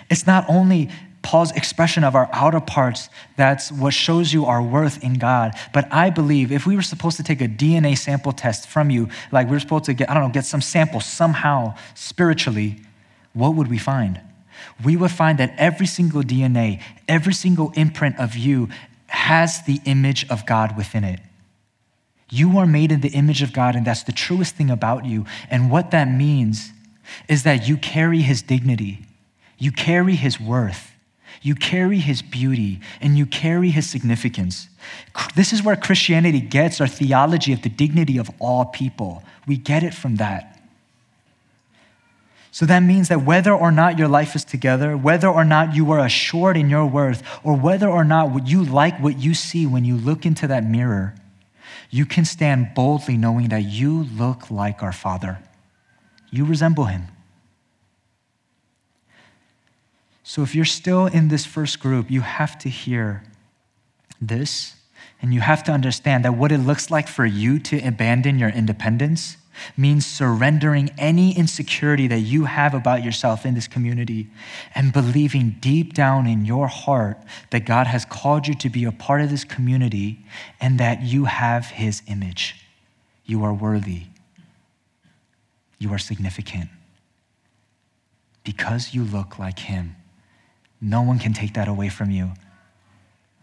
it's 0.09 0.25
not 0.25 0.43
only 0.49 0.89
Paul's 1.23 1.51
expression 1.53 2.03
of 2.03 2.15
our 2.15 2.29
outer 2.31 2.59
parts, 2.59 3.09
that's 3.37 3.71
what 3.71 3.93
shows 3.93 4.33
you 4.33 4.45
our 4.45 4.61
worth 4.61 5.03
in 5.03 5.15
God. 5.15 5.53
But 5.73 5.91
I 5.91 6.09
believe 6.09 6.51
if 6.51 6.67
we 6.67 6.75
were 6.75 6.81
supposed 6.81 7.17
to 7.17 7.23
take 7.23 7.41
a 7.41 7.47
DNA 7.47 7.97
sample 7.97 8.33
test 8.33 8.67
from 8.67 8.89
you, 8.89 9.09
like 9.31 9.49
we 9.49 9.55
are 9.55 9.59
supposed 9.59 9.85
to 9.85 9.93
get, 9.93 10.09
I 10.09 10.13
don't 10.13 10.23
know, 10.23 10.29
get 10.29 10.45
some 10.45 10.61
sample 10.61 10.99
somehow 10.99 11.75
spiritually, 11.95 12.81
what 13.33 13.55
would 13.55 13.69
we 13.69 13.77
find? 13.77 14.21
We 14.83 14.95
would 14.97 15.11
find 15.11 15.39
that 15.39 15.55
every 15.57 15.87
single 15.87 16.21
DNA, 16.21 16.81
every 17.07 17.33
single 17.33 17.71
imprint 17.75 18.19
of 18.19 18.35
you 18.35 18.69
has 19.07 19.63
the 19.63 19.79
image 19.85 20.27
of 20.29 20.45
God 20.45 20.75
within 20.75 21.03
it. 21.03 21.19
You 22.29 22.57
are 22.57 22.65
made 22.65 22.91
in 22.91 23.01
the 23.01 23.09
image 23.09 23.41
of 23.41 23.53
God, 23.53 23.75
and 23.75 23.85
that's 23.85 24.03
the 24.03 24.11
truest 24.11 24.55
thing 24.55 24.69
about 24.69 25.05
you. 25.05 25.25
And 25.49 25.69
what 25.69 25.91
that 25.91 26.05
means 26.05 26.71
is 27.29 27.43
that 27.43 27.67
you 27.67 27.77
carry 27.77 28.21
his 28.21 28.41
dignity, 28.41 29.05
you 29.57 29.71
carry 29.71 30.15
his 30.15 30.39
worth. 30.39 30.92
You 31.43 31.55
carry 31.55 31.99
his 31.99 32.21
beauty 32.21 32.79
and 33.01 33.17
you 33.17 33.25
carry 33.25 33.69
his 33.69 33.87
significance. 33.87 34.69
This 35.35 35.51
is 35.51 35.61
where 35.61 35.75
Christianity 35.75 36.39
gets 36.39 36.79
our 36.79 36.87
theology 36.87 37.51
of 37.51 37.61
the 37.61 37.69
dignity 37.69 38.17
of 38.17 38.31
all 38.39 38.65
people. 38.65 39.23
We 39.45 39.57
get 39.57 39.83
it 39.83 39.93
from 39.93 40.15
that. 40.15 40.49
So 42.51 42.65
that 42.67 42.79
means 42.79 43.09
that 43.09 43.23
whether 43.23 43.53
or 43.53 43.71
not 43.71 43.99
your 43.99 44.07
life 44.07 44.35
is 44.35 44.45
together, 44.45 44.95
whether 44.95 45.27
or 45.27 45.43
not 45.43 45.75
you 45.75 45.91
are 45.91 45.99
assured 45.99 46.55
in 46.55 46.69
your 46.69 46.85
worth, 46.85 47.21
or 47.43 47.57
whether 47.57 47.89
or 47.89 48.05
not 48.05 48.47
you 48.47 48.63
like 48.63 48.97
what 48.99 49.17
you 49.17 49.33
see 49.33 49.65
when 49.65 49.83
you 49.83 49.97
look 49.97 50.25
into 50.25 50.47
that 50.47 50.63
mirror, 50.63 51.13
you 51.89 52.05
can 52.05 52.23
stand 52.23 52.73
boldly 52.73 53.17
knowing 53.17 53.49
that 53.49 53.63
you 53.63 54.03
look 54.03 54.49
like 54.49 54.81
our 54.81 54.93
Father. 54.93 55.39
You 56.31 56.45
resemble 56.45 56.85
him. 56.85 57.07
So 60.23 60.41
if 60.41 60.55
you're 60.55 60.65
still 60.65 61.05
in 61.05 61.27
this 61.27 61.45
first 61.45 61.79
group, 61.79 62.09
you 62.09 62.21
have 62.21 62.57
to 62.59 62.69
hear 62.69 63.23
this, 64.21 64.75
and 65.21 65.33
you 65.33 65.41
have 65.41 65.63
to 65.65 65.71
understand 65.71 66.23
that 66.23 66.35
what 66.35 66.51
it 66.51 66.59
looks 66.59 66.89
like 66.89 67.07
for 67.09 67.25
you 67.25 67.59
to 67.59 67.85
abandon 67.85 68.39
your 68.39 68.49
independence 68.49 69.37
means 69.77 70.05
surrendering 70.05 70.89
any 70.97 71.37
insecurity 71.37 72.07
that 72.07 72.19
you 72.19 72.45
have 72.45 72.73
about 72.73 73.03
yourself 73.03 73.45
in 73.45 73.53
this 73.53 73.67
community 73.67 74.27
and 74.73 74.91
believing 74.91 75.57
deep 75.59 75.93
down 75.93 76.25
in 76.25 76.45
your 76.45 76.67
heart 76.67 77.17
that 77.51 77.65
God 77.65 77.87
has 77.87 78.03
called 78.05 78.47
you 78.47 78.55
to 78.55 78.69
be 78.69 78.85
a 78.85 78.91
part 78.91 79.21
of 79.21 79.29
this 79.29 79.43
community 79.43 80.25
and 80.59 80.79
that 80.79 81.03
you 81.03 81.25
have 81.25 81.67
His 81.67 82.01
image. 82.07 82.65
You 83.25 83.43
are 83.43 83.53
worthy. 83.53 84.03
You 85.77 85.93
are 85.93 85.99
significant 85.99 86.69
because 88.43 88.93
you 88.93 89.03
look 89.03 89.37
like 89.37 89.59
Him. 89.59 89.95
No 90.83 91.01
one 91.01 91.17
can 91.17 91.31
take 91.33 91.53
that 91.53 91.69
away 91.69 91.87
from 91.87 92.11
you. 92.11 92.31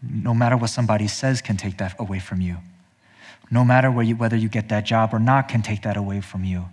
No 0.03 0.35
matter 0.35 0.55
what 0.55 0.69
somebody 0.69 1.07
says 1.07 1.41
can 1.41 1.57
take 1.57 1.79
that 1.79 1.95
away 1.99 2.19
from 2.19 2.39
you. 2.39 2.57
No 3.49 3.65
matter 3.65 3.89
you, 4.03 4.15
whether 4.15 4.37
you 4.37 4.47
get 4.47 4.69
that 4.69 4.85
job 4.85 5.11
or 5.11 5.19
not 5.19 5.47
can 5.47 5.63
take 5.63 5.81
that 5.81 5.97
away 5.97 6.21
from 6.21 6.43
you. 6.43 6.65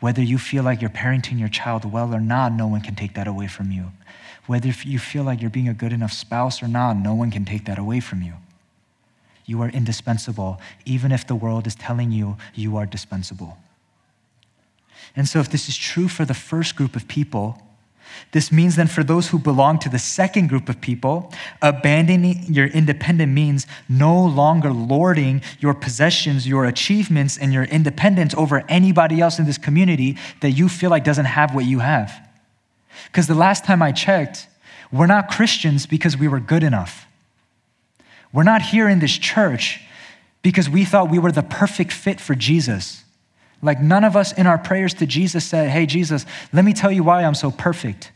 Whether 0.00 0.22
you 0.22 0.36
feel 0.36 0.64
like 0.64 0.82
you're 0.82 0.90
parenting 0.90 1.40
your 1.40 1.48
child 1.48 1.90
well 1.90 2.14
or 2.14 2.20
not, 2.20 2.52
no 2.52 2.66
one 2.66 2.82
can 2.82 2.94
take 2.94 3.14
that 3.14 3.26
away 3.26 3.46
from 3.46 3.72
you. 3.72 3.86
Whether 4.46 4.68
you 4.68 4.98
feel 4.98 5.24
like 5.24 5.40
you're 5.40 5.50
being 5.50 5.68
a 5.68 5.74
good 5.74 5.94
enough 5.94 6.12
spouse 6.12 6.62
or 6.62 6.68
not, 6.68 6.96
no 6.96 7.14
one 7.14 7.30
can 7.30 7.46
take 7.46 7.64
that 7.64 7.78
away 7.78 8.00
from 8.00 8.20
you. 8.20 8.34
You 9.46 9.62
are 9.62 9.70
indispensable, 9.70 10.60
even 10.84 11.10
if 11.10 11.26
the 11.26 11.34
world 11.34 11.66
is 11.66 11.74
telling 11.74 12.12
you 12.12 12.36
you 12.54 12.76
are 12.76 12.84
dispensable. 12.84 13.56
And 15.16 15.26
so, 15.26 15.40
if 15.40 15.50
this 15.50 15.68
is 15.68 15.76
true 15.76 16.08
for 16.08 16.24
the 16.24 16.34
first 16.34 16.76
group 16.76 16.96
of 16.96 17.08
people, 17.08 17.60
this 18.32 18.50
means 18.50 18.76
then 18.76 18.86
for 18.86 19.04
those 19.04 19.28
who 19.28 19.38
belong 19.38 19.78
to 19.80 19.88
the 19.88 19.98
second 19.98 20.48
group 20.48 20.68
of 20.68 20.80
people, 20.80 21.32
abandoning 21.60 22.44
your 22.48 22.66
independent 22.66 23.32
means 23.32 23.66
no 23.88 24.24
longer 24.24 24.72
lording 24.72 25.42
your 25.60 25.74
possessions, 25.74 26.48
your 26.48 26.64
achievements, 26.64 27.36
and 27.36 27.52
your 27.52 27.64
independence 27.64 28.34
over 28.34 28.64
anybody 28.68 29.20
else 29.20 29.38
in 29.38 29.44
this 29.44 29.58
community 29.58 30.16
that 30.40 30.52
you 30.52 30.68
feel 30.68 30.90
like 30.90 31.04
doesn't 31.04 31.26
have 31.26 31.54
what 31.54 31.64
you 31.64 31.80
have. 31.80 32.28
Because 33.06 33.26
the 33.26 33.34
last 33.34 33.64
time 33.64 33.82
I 33.82 33.92
checked, 33.92 34.48
we're 34.90 35.06
not 35.06 35.28
Christians 35.28 35.86
because 35.86 36.16
we 36.16 36.28
were 36.28 36.40
good 36.40 36.62
enough. 36.62 37.06
We're 38.32 38.42
not 38.44 38.62
here 38.62 38.88
in 38.88 38.98
this 38.98 39.16
church 39.16 39.80
because 40.42 40.68
we 40.68 40.84
thought 40.84 41.10
we 41.10 41.18
were 41.18 41.32
the 41.32 41.42
perfect 41.42 41.92
fit 41.92 42.20
for 42.20 42.34
Jesus. 42.34 43.01
Like 43.62 43.80
none 43.80 44.02
of 44.02 44.16
us 44.16 44.32
in 44.32 44.46
our 44.46 44.58
prayers 44.58 44.92
to 44.94 45.06
Jesus 45.06 45.44
said, 45.44 45.70
Hey, 45.70 45.86
Jesus, 45.86 46.26
let 46.52 46.64
me 46.64 46.72
tell 46.72 46.90
you 46.90 47.04
why 47.04 47.22
I'm 47.22 47.34
so 47.34 47.50
perfect. 47.50 48.10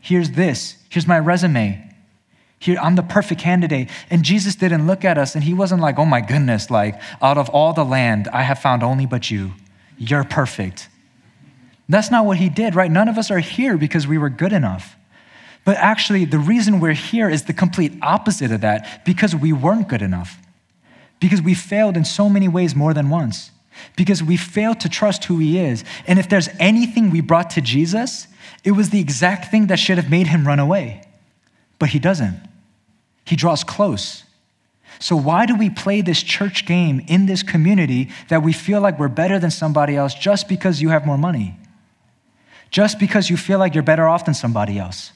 Here's 0.00 0.32
this. 0.32 0.76
Here's 0.90 1.06
my 1.06 1.18
resume. 1.18 1.82
Here, 2.58 2.78
I'm 2.80 2.96
the 2.96 3.02
perfect 3.02 3.40
candidate. 3.40 3.90
And 4.10 4.24
Jesus 4.24 4.56
didn't 4.56 4.86
look 4.86 5.04
at 5.04 5.18
us 5.18 5.34
and 5.34 5.44
he 5.44 5.54
wasn't 5.54 5.82
like, 5.82 5.98
oh 5.98 6.04
my 6.04 6.20
goodness, 6.20 6.70
like 6.70 7.00
out 7.22 7.38
of 7.38 7.48
all 7.50 7.72
the 7.72 7.84
land, 7.84 8.28
I 8.32 8.42
have 8.42 8.58
found 8.58 8.82
only 8.82 9.06
but 9.06 9.30
you. 9.30 9.52
You're 9.98 10.24
perfect. 10.24 10.88
That's 11.88 12.10
not 12.10 12.24
what 12.24 12.38
he 12.38 12.48
did, 12.48 12.74
right? 12.74 12.90
None 12.90 13.08
of 13.08 13.18
us 13.18 13.30
are 13.30 13.38
here 13.38 13.76
because 13.76 14.06
we 14.06 14.18
were 14.18 14.30
good 14.30 14.52
enough. 14.52 14.96
But 15.64 15.76
actually, 15.76 16.24
the 16.24 16.38
reason 16.38 16.80
we're 16.80 16.92
here 16.92 17.28
is 17.28 17.44
the 17.44 17.52
complete 17.52 17.92
opposite 18.00 18.50
of 18.50 18.62
that 18.62 19.04
because 19.04 19.34
we 19.34 19.52
weren't 19.52 19.88
good 19.88 20.02
enough. 20.02 20.38
Because 21.20 21.42
we 21.42 21.54
failed 21.54 21.96
in 21.96 22.04
so 22.04 22.28
many 22.28 22.48
ways 22.48 22.74
more 22.74 22.94
than 22.94 23.10
once 23.10 23.50
because 23.96 24.22
we 24.22 24.36
failed 24.36 24.80
to 24.80 24.88
trust 24.88 25.24
who 25.24 25.38
he 25.38 25.58
is. 25.58 25.84
And 26.06 26.18
if 26.18 26.28
there's 26.28 26.48
anything 26.58 27.10
we 27.10 27.20
brought 27.20 27.50
to 27.50 27.60
Jesus, 27.60 28.26
it 28.64 28.72
was 28.72 28.90
the 28.90 29.00
exact 29.00 29.50
thing 29.50 29.68
that 29.68 29.78
should 29.78 29.96
have 29.96 30.10
made 30.10 30.26
him 30.26 30.46
run 30.46 30.58
away. 30.58 31.02
But 31.78 31.90
he 31.90 31.98
doesn't, 31.98 32.40
he 33.24 33.36
draws 33.36 33.64
close. 33.64 34.24
So, 34.98 35.14
why 35.14 35.44
do 35.46 35.54
we 35.54 35.68
play 35.68 36.00
this 36.00 36.22
church 36.22 36.64
game 36.64 37.04
in 37.06 37.26
this 37.26 37.42
community 37.42 38.08
that 38.28 38.42
we 38.42 38.52
feel 38.52 38.80
like 38.80 38.98
we're 38.98 39.08
better 39.08 39.38
than 39.38 39.50
somebody 39.50 39.94
else 39.94 40.14
just 40.14 40.48
because 40.48 40.80
you 40.80 40.88
have 40.88 41.04
more 41.04 41.18
money? 41.18 41.56
Just 42.70 42.98
because 42.98 43.30
you 43.30 43.36
feel 43.36 43.58
like 43.58 43.74
you're 43.74 43.82
better 43.82 44.08
off 44.08 44.24
than 44.24 44.34
somebody 44.34 44.78
else? 44.78 45.12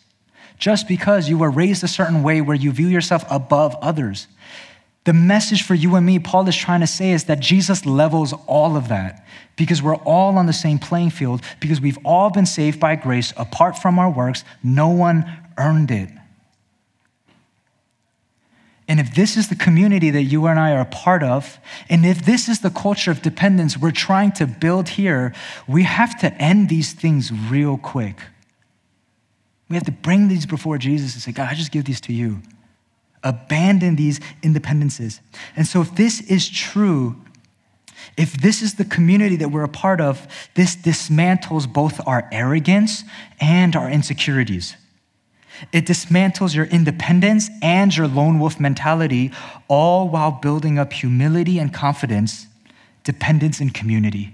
Just 0.58 0.86
because 0.86 1.28
you 1.28 1.38
were 1.38 1.50
raised 1.50 1.82
a 1.82 1.88
certain 1.88 2.22
way 2.22 2.40
where 2.42 2.56
you 2.56 2.70
view 2.70 2.88
yourself 2.88 3.24
above 3.30 3.74
others? 3.80 4.26
The 5.04 5.12
message 5.14 5.62
for 5.62 5.74
you 5.74 5.94
and 5.96 6.04
me, 6.04 6.18
Paul 6.18 6.46
is 6.46 6.56
trying 6.56 6.80
to 6.80 6.86
say, 6.86 7.12
is 7.12 7.24
that 7.24 7.40
Jesus 7.40 7.86
levels 7.86 8.34
all 8.46 8.76
of 8.76 8.88
that 8.88 9.26
because 9.56 9.82
we're 9.82 9.96
all 9.96 10.36
on 10.36 10.46
the 10.46 10.52
same 10.52 10.78
playing 10.78 11.10
field, 11.10 11.40
because 11.58 11.80
we've 11.80 11.98
all 12.04 12.30
been 12.30 12.46
saved 12.46 12.78
by 12.78 12.96
grace 12.96 13.32
apart 13.36 13.78
from 13.78 13.98
our 13.98 14.10
works. 14.10 14.44
No 14.62 14.88
one 14.88 15.24
earned 15.56 15.90
it. 15.90 16.10
And 18.88 18.98
if 18.98 19.14
this 19.14 19.36
is 19.36 19.48
the 19.48 19.54
community 19.54 20.10
that 20.10 20.24
you 20.24 20.46
and 20.46 20.58
I 20.58 20.72
are 20.72 20.80
a 20.80 20.84
part 20.84 21.22
of, 21.22 21.58
and 21.88 22.04
if 22.04 22.24
this 22.24 22.48
is 22.48 22.60
the 22.60 22.70
culture 22.70 23.10
of 23.10 23.22
dependence 23.22 23.78
we're 23.78 23.92
trying 23.92 24.32
to 24.32 24.46
build 24.46 24.88
here, 24.90 25.32
we 25.68 25.84
have 25.84 26.18
to 26.20 26.34
end 26.34 26.68
these 26.68 26.92
things 26.92 27.32
real 27.32 27.78
quick. 27.78 28.20
We 29.68 29.76
have 29.76 29.84
to 29.84 29.92
bring 29.92 30.26
these 30.28 30.44
before 30.44 30.76
Jesus 30.76 31.14
and 31.14 31.22
say, 31.22 31.30
God, 31.30 31.48
I 31.48 31.54
just 31.54 31.70
give 31.70 31.84
these 31.84 32.00
to 32.02 32.12
you 32.12 32.42
abandon 33.22 33.96
these 33.96 34.20
independences. 34.42 35.20
And 35.56 35.66
so, 35.66 35.80
if 35.80 35.94
this 35.94 36.20
is 36.22 36.48
true, 36.48 37.20
if 38.16 38.34
this 38.34 38.62
is 38.62 38.74
the 38.74 38.84
community 38.84 39.36
that 39.36 39.50
we're 39.50 39.64
a 39.64 39.68
part 39.68 40.00
of, 40.00 40.26
this 40.54 40.76
dismantles 40.76 41.70
both 41.70 42.00
our 42.06 42.28
arrogance 42.32 43.04
and 43.40 43.76
our 43.76 43.90
insecurities. 43.90 44.76
It 45.72 45.84
dismantles 45.84 46.54
your 46.54 46.64
independence 46.66 47.50
and 47.62 47.94
your 47.94 48.08
lone 48.08 48.38
wolf 48.38 48.58
mentality, 48.58 49.30
all 49.68 50.08
while 50.08 50.30
building 50.30 50.78
up 50.78 50.92
humility 50.92 51.58
and 51.58 51.72
confidence, 51.72 52.46
dependence 53.04 53.60
and 53.60 53.72
community. 53.72 54.32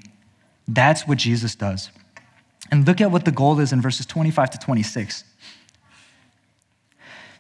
That's 0.69 1.07
what 1.07 1.19
Jesus 1.19 1.55
does. 1.55 1.91
And 2.71 2.87
look 2.87 3.01
at 3.01 3.11
what 3.11 3.25
the 3.25 3.33
goal 3.33 3.59
is 3.61 3.73
in 3.73 3.81
verses 3.81 4.07
25 4.07 4.51
to 4.51 4.59
26 4.59 5.25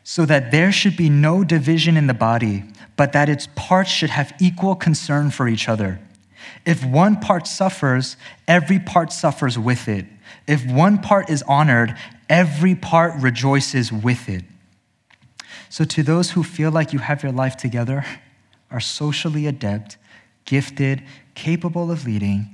so 0.09 0.25
that 0.25 0.53
there 0.53 0.71
should 0.71 0.97
be 0.97 1.11
no 1.11 1.43
division 1.43 1.97
in 1.97 2.07
the 2.07 2.15
body, 2.15 2.63
but 2.95 3.13
that 3.13 3.29
its 3.29 3.49
parts 3.57 3.91
should 3.91 4.09
have 4.09 4.33
equal 4.41 4.77
concern 4.77 5.33
for 5.33 5.49
each 5.49 5.69
other. 5.69 5.99
If 6.65 6.85
one 6.85 7.19
part 7.19 7.49
suffers, 7.49 8.17
every 8.47 8.79
part 8.79 9.13
suffers 9.13 9.59
with 9.59 9.89
it. 9.89 10.07
If 10.47 10.65
one 10.65 10.99
part 10.99 11.29
is 11.29 11.43
honored, 11.49 11.97
every 12.29 12.77
part 12.77 13.21
rejoices 13.21 13.91
with 13.91 14.29
it. 14.29 14.45
So, 15.69 15.85
to 15.85 16.05
those 16.05 16.31
who 16.31 16.45
feel 16.45 16.71
like 16.71 16.93
you 16.93 17.01
have 17.01 17.25
your 17.25 17.33
life 17.33 17.57
together, 17.57 18.05
are 18.71 18.79
socially 18.79 19.49
adept, 19.49 19.97
gifted, 20.45 21.03
capable 21.35 21.91
of 21.91 22.07
leading, 22.07 22.47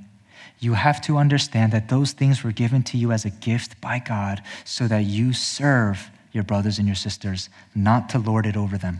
you 0.57 0.73
have 0.73 0.99
to 1.01 1.17
understand 1.17 1.71
that 1.73 1.87
those 1.87 2.13
things 2.13 2.43
were 2.43 2.51
given 2.51 2.81
to 2.81 2.97
you 2.97 3.11
as 3.11 3.25
a 3.25 3.29
gift 3.29 3.79
by 3.79 3.99
God 3.99 4.41
so 4.65 4.87
that 4.87 5.03
you 5.03 5.33
serve 5.33 6.09
your 6.33 6.43
brothers 6.43 6.79
and 6.79 6.87
your 6.87 6.95
sisters, 6.95 7.49
not 7.73 8.09
to 8.09 8.19
lord 8.19 8.45
it 8.45 8.57
over 8.57 8.77
them. 8.77 8.99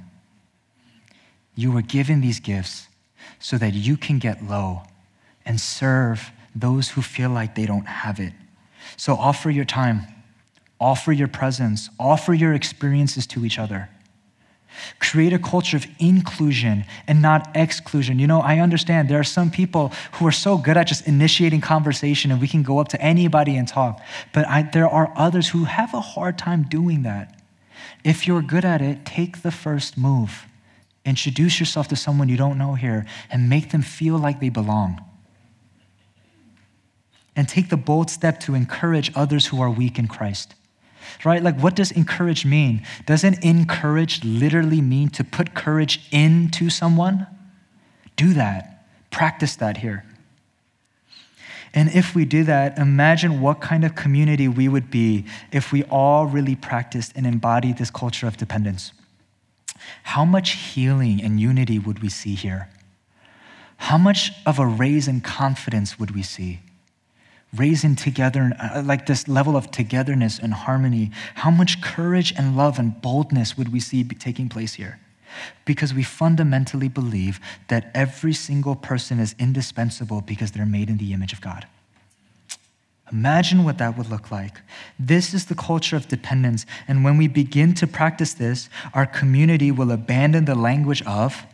You 1.56 1.72
were 1.72 1.82
given 1.82 2.22
these 2.22 2.40
gifts 2.40 2.88
so 3.40 3.58
that 3.58 3.74
you 3.74 3.98
can 3.98 4.20
get 4.20 4.48
low 4.48 4.84
and 5.46 5.60
serve 5.60 6.32
those 6.56 6.90
who 6.90 7.02
feel 7.02 7.30
like 7.30 7.56
they 7.56 7.66
don't 7.66 7.86
have 7.88 8.20
it. 8.20 8.34
So 8.96 9.16
offer 9.16 9.50
your 9.50 9.66
time, 9.66 10.08
offer 10.80 11.12
your 11.12 11.28
presence, 11.28 11.90
offer 12.00 12.34
your 12.34 12.54
experiences 12.54 13.28
to 13.28 13.46
each 13.46 13.60
other. 13.60 13.90
Create 15.00 15.34
a 15.34 15.40
culture 15.40 15.78
of 15.78 15.86
inclusion 16.00 16.86
and 17.08 17.22
not 17.22 17.50
exclusion. 17.56 18.20
You 18.20 18.28
know, 18.28 18.42
I 18.42 18.60
understand 18.60 19.10
there 19.10 19.20
are 19.20 19.24
some 19.24 19.52
people 19.52 19.92
who 20.14 20.28
are 20.28 20.32
so 20.32 20.58
good 20.58 20.78
at 20.78 20.88
just 20.88 21.08
initiating 21.08 21.62
conversation 21.62 22.32
and 22.32 22.42
we 22.42 22.48
can 22.48 22.64
go 22.64 22.80
up 22.80 22.88
to 22.90 23.02
anybody 23.02 23.56
and 23.56 23.68
talk, 23.68 24.02
but 24.34 24.48
I, 24.48 24.64
there 24.64 24.88
are 24.88 25.14
others 25.16 25.50
who 25.50 25.66
have 25.66 25.94
a 25.94 26.02
hard 26.02 26.38
time 26.38 26.64
doing 26.64 27.04
that. 27.04 27.40
If 28.04 28.28
you're 28.28 28.42
good 28.42 28.66
at 28.66 28.82
it, 28.82 29.06
take 29.06 29.42
the 29.42 29.52
first 29.52 29.98
move. 29.98 30.46
Introduce 31.06 31.60
yourself 31.60 31.88
to 31.90 31.96
someone 31.96 32.30
you 32.30 32.38
don't 32.38 32.58
know 32.58 32.76
here 32.76 33.06
and 33.30 33.50
make 33.50 33.72
them 33.72 33.82
feel 33.82 34.18
like 34.18 34.40
they 34.40 34.50
belong. 34.50 35.04
And 37.36 37.50
take 37.50 37.70
the 37.70 37.78
bold 37.78 38.10
step 38.10 38.40
to 38.42 38.56
encourage 38.56 39.12
others 39.16 39.48
who 39.48 39.62
are 39.62 39.70
weak 39.70 39.98
in 39.98 40.08
Christ 40.08 40.56
right? 41.24 41.42
Like, 41.42 41.60
what 41.60 41.76
does 41.76 41.92
encourage 41.92 42.46
mean? 42.46 42.86
Doesn't 43.06 43.44
encourage 43.44 44.24
literally 44.24 44.82
mean 44.82 45.10
to 45.10 45.24
put 45.24 45.54
courage 45.54 46.08
into 46.12 46.70
someone? 46.70 47.28
Do 48.16 48.34
that. 48.34 48.86
Practice 49.12 49.56
that 49.58 49.78
here. 49.78 50.06
And 51.74 51.90
if 51.90 52.14
we 52.14 52.26
do 52.26 52.44
that, 52.44 52.78
imagine 52.78 53.42
what 53.42 53.60
kind 53.60 53.84
of 53.84 53.96
community 53.96 54.48
we 54.48 54.68
would 54.68 54.92
be 54.92 55.26
if 55.52 55.72
we 55.72 55.84
all 55.86 56.26
really 56.28 56.56
practiced 56.56 57.14
and 57.16 57.26
embodied 57.26 57.78
this 57.78 57.90
culture 57.90 58.28
of 58.28 58.38
dependence. 58.38 58.94
How 60.04 60.24
much 60.24 60.52
healing 60.52 61.22
and 61.22 61.40
unity 61.40 61.80
would 61.80 62.02
we 62.02 62.10
see 62.10 62.36
here? 62.36 62.70
How 63.78 63.98
much 63.98 64.32
of 64.46 64.60
a 64.60 64.66
raise 64.66 65.08
in 65.08 65.22
confidence 65.22 66.00
would 66.00 66.12
we 66.12 66.22
see? 66.22 66.62
Raising 67.56 67.96
together, 67.96 68.54
uh, 68.60 68.82
like 68.86 69.06
this 69.06 69.28
level 69.28 69.56
of 69.56 69.72
togetherness 69.72 70.40
and 70.40 70.54
harmony, 70.54 71.12
how 71.36 71.52
much 71.52 71.82
courage 71.82 72.34
and 72.38 72.58
love 72.58 72.80
and 72.80 73.02
boldness 73.02 73.58
would 73.58 73.72
we 73.72 73.80
see 73.80 74.04
taking 74.04 74.50
place 74.50 74.74
here? 74.74 75.00
Because 75.66 75.94
we 75.94 76.04
fundamentally 76.04 76.88
believe 76.88 77.40
that 77.68 77.92
every 77.94 78.34
single 78.34 78.76
person 78.76 79.20
is 79.20 79.36
indispensable 79.40 80.22
because 80.22 80.52
they're 80.52 80.66
made 80.66 80.90
in 80.90 80.98
the 80.98 81.14
image 81.14 81.34
of 81.34 81.42
God. 81.42 81.68
Imagine 83.12 83.64
what 83.64 83.78
that 83.78 83.96
would 83.98 84.10
look 84.10 84.32
like. 84.32 84.62
This 84.98 85.34
is 85.34 85.46
the 85.46 85.56
culture 85.56 85.96
of 85.96 86.08
dependence. 86.08 86.66
And 86.88 87.04
when 87.04 87.18
we 87.18 87.28
begin 87.28 87.76
to 87.76 87.86
practice 87.86 88.34
this, 88.34 88.70
our 88.94 89.06
community 89.06 89.72
will 89.72 89.92
abandon 89.92 90.46
the 90.46 90.56
language 90.56 91.04
of 91.04 91.46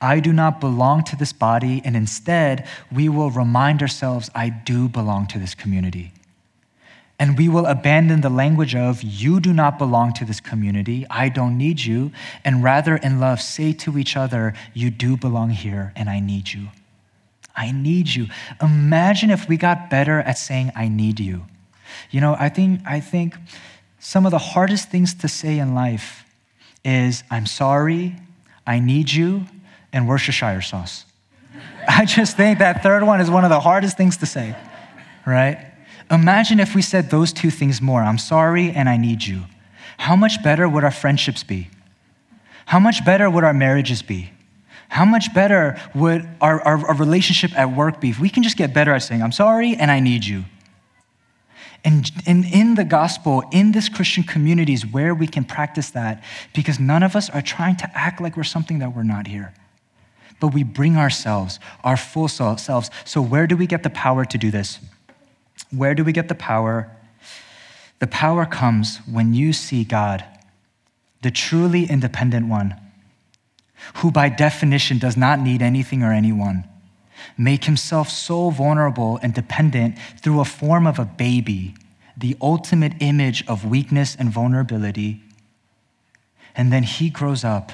I 0.00 0.20
do 0.20 0.32
not 0.32 0.60
belong 0.60 1.04
to 1.04 1.16
this 1.16 1.32
body, 1.32 1.80
and 1.84 1.96
instead, 1.96 2.68
we 2.92 3.08
will 3.08 3.30
remind 3.30 3.80
ourselves, 3.80 4.30
I 4.34 4.50
do 4.50 4.88
belong 4.88 5.26
to 5.28 5.38
this 5.38 5.54
community. 5.54 6.12
And 7.18 7.38
we 7.38 7.48
will 7.48 7.64
abandon 7.64 8.20
the 8.20 8.28
language 8.28 8.74
of, 8.74 9.02
you 9.02 9.40
do 9.40 9.54
not 9.54 9.78
belong 9.78 10.12
to 10.14 10.24
this 10.26 10.40
community, 10.40 11.06
I 11.08 11.30
don't 11.30 11.56
need 11.56 11.80
you, 11.80 12.12
and 12.44 12.62
rather 12.62 12.96
in 12.96 13.20
love 13.20 13.40
say 13.40 13.72
to 13.72 13.96
each 13.96 14.16
other, 14.16 14.52
you 14.74 14.90
do 14.90 15.16
belong 15.16 15.50
here, 15.50 15.92
and 15.96 16.10
I 16.10 16.20
need 16.20 16.52
you. 16.52 16.68
I 17.54 17.72
need 17.72 18.08
you. 18.08 18.26
Imagine 18.60 19.30
if 19.30 19.48
we 19.48 19.56
got 19.56 19.88
better 19.88 20.20
at 20.20 20.36
saying, 20.36 20.72
I 20.76 20.88
need 20.88 21.18
you. 21.18 21.46
You 22.10 22.20
know, 22.20 22.36
I 22.38 22.50
think, 22.50 22.82
I 22.86 23.00
think 23.00 23.34
some 23.98 24.26
of 24.26 24.30
the 24.30 24.38
hardest 24.38 24.90
things 24.90 25.14
to 25.14 25.28
say 25.28 25.58
in 25.58 25.74
life 25.74 26.26
is, 26.84 27.24
I'm 27.30 27.46
sorry, 27.46 28.16
I 28.66 28.78
need 28.78 29.10
you, 29.10 29.46
and 29.92 30.08
Worcestershire 30.08 30.62
sauce. 30.62 31.04
I 31.88 32.04
just 32.04 32.36
think 32.36 32.58
that 32.58 32.82
third 32.82 33.02
one 33.02 33.20
is 33.20 33.30
one 33.30 33.44
of 33.44 33.50
the 33.50 33.60
hardest 33.60 33.96
things 33.96 34.16
to 34.18 34.26
say. 34.26 34.56
right? 35.24 35.72
Imagine 36.10 36.60
if 36.60 36.74
we 36.74 36.82
said 36.82 37.10
those 37.10 37.32
two 37.32 37.50
things 37.50 37.80
more 37.80 38.02
I'm 38.02 38.18
sorry 38.18 38.70
and 38.70 38.88
I 38.88 38.96
need 38.96 39.24
you. 39.24 39.42
How 39.98 40.14
much 40.14 40.42
better 40.42 40.68
would 40.68 40.84
our 40.84 40.90
friendships 40.90 41.42
be? 41.42 41.68
How 42.66 42.78
much 42.78 43.04
better 43.04 43.30
would 43.30 43.44
our 43.44 43.54
marriages 43.54 44.02
be? 44.02 44.30
How 44.88 45.04
much 45.04 45.34
better 45.34 45.80
would 45.94 46.28
our, 46.40 46.60
our, 46.62 46.86
our, 46.86 46.94
relationship 46.94 47.56
at 47.58 47.76
work 47.76 48.00
be 48.00 48.10
if 48.10 48.20
we 48.20 48.28
can 48.28 48.42
just 48.42 48.56
get 48.56 48.72
better 48.72 48.92
at 48.92 49.02
saying, 49.02 49.20
I'm 49.22 49.32
sorry 49.32 49.74
and 49.74 49.90
I 49.90 49.98
need 49.98 50.24
you? 50.24 50.44
And, 51.84 52.10
and 52.26 52.44
in 52.44 52.74
the 52.74 52.84
gospel, 52.84 53.42
in 53.52 53.72
this 53.72 53.88
Christian 53.88 54.22
community 54.22 54.72
is 54.72 54.86
where 54.86 55.14
we 55.14 55.26
can 55.26 55.44
practice 55.44 55.90
that 55.90 56.22
because 56.54 56.78
none 56.80 57.02
of 57.02 57.14
us 57.14 57.30
are 57.30 57.42
trying 57.42 57.76
to 57.76 57.90
act 57.94 58.20
like 58.20 58.36
we're 58.36 58.44
something 58.44 58.78
that 58.80 58.94
we're 58.94 59.02
not 59.02 59.26
here. 59.26 59.54
But 60.38 60.48
we 60.48 60.62
bring 60.62 60.96
ourselves, 60.96 61.58
our 61.82 61.96
full 61.96 62.28
selves. 62.28 62.90
So, 63.04 63.22
where 63.22 63.46
do 63.46 63.56
we 63.56 63.66
get 63.66 63.82
the 63.82 63.90
power 63.90 64.24
to 64.24 64.38
do 64.38 64.50
this? 64.50 64.78
Where 65.70 65.94
do 65.94 66.04
we 66.04 66.12
get 66.12 66.28
the 66.28 66.34
power? 66.34 66.90
The 67.98 68.06
power 68.06 68.44
comes 68.44 68.98
when 69.10 69.32
you 69.32 69.52
see 69.52 69.84
God, 69.84 70.24
the 71.22 71.30
truly 71.30 71.84
independent 71.84 72.48
one, 72.48 72.74
who 73.96 74.10
by 74.10 74.28
definition 74.28 74.98
does 74.98 75.16
not 75.16 75.40
need 75.40 75.62
anything 75.62 76.02
or 76.02 76.12
anyone, 76.12 76.64
make 77.38 77.64
himself 77.64 78.10
so 78.10 78.50
vulnerable 78.50 79.18
and 79.22 79.32
dependent 79.32 79.98
through 80.20 80.40
a 80.40 80.44
form 80.44 80.86
of 80.86 80.98
a 80.98 81.04
baby, 81.04 81.74
the 82.16 82.36
ultimate 82.40 82.92
image 83.00 83.46
of 83.48 83.64
weakness 83.64 84.14
and 84.14 84.30
vulnerability. 84.30 85.22
And 86.54 86.72
then 86.72 86.82
he 86.82 87.10
grows 87.10 87.44
up. 87.44 87.72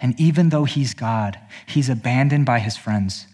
And 0.00 0.18
even 0.20 0.50
though 0.50 0.64
he's 0.64 0.94
God, 0.94 1.38
he's 1.66 1.88
abandoned 1.88 2.46
by 2.46 2.60
his 2.60 2.76
friends. 2.76 3.26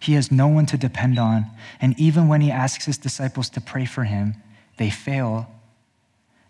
He 0.00 0.14
has 0.14 0.30
no 0.30 0.48
one 0.48 0.66
to 0.66 0.78
depend 0.78 1.18
on. 1.18 1.46
And 1.80 1.98
even 1.98 2.28
when 2.28 2.40
he 2.40 2.50
asks 2.50 2.86
his 2.86 2.98
disciples 2.98 3.50
to 3.50 3.60
pray 3.60 3.84
for 3.84 4.04
him, 4.04 4.36
they 4.76 4.90
fail. 4.90 5.50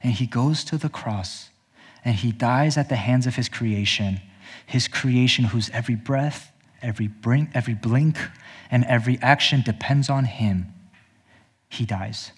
And 0.03 0.13
he 0.13 0.27
goes 0.27 0.63
to 0.65 0.79
the 0.79 0.89
cross 0.89 1.51
and 2.05 2.15
he 2.15 2.31
dies 2.31 2.77
at 2.77 2.89
the 2.89 2.97
hands 2.97 3.27
of 3.27 3.35
his 3.35 3.49
creation, 3.49 4.21
his 4.65 4.87
creation 4.87 5.47
whose 5.47 5.71
every 5.71 5.97
breath, 5.97 6.53
every 6.81 7.11
every 7.55 7.75
blink, 7.75 8.19
and 8.71 8.85
every 8.85 9.19
action 9.21 9.63
depends 9.63 10.09
on 10.09 10.25
him. 10.25 10.73
He 11.69 11.85
dies. 11.85 12.33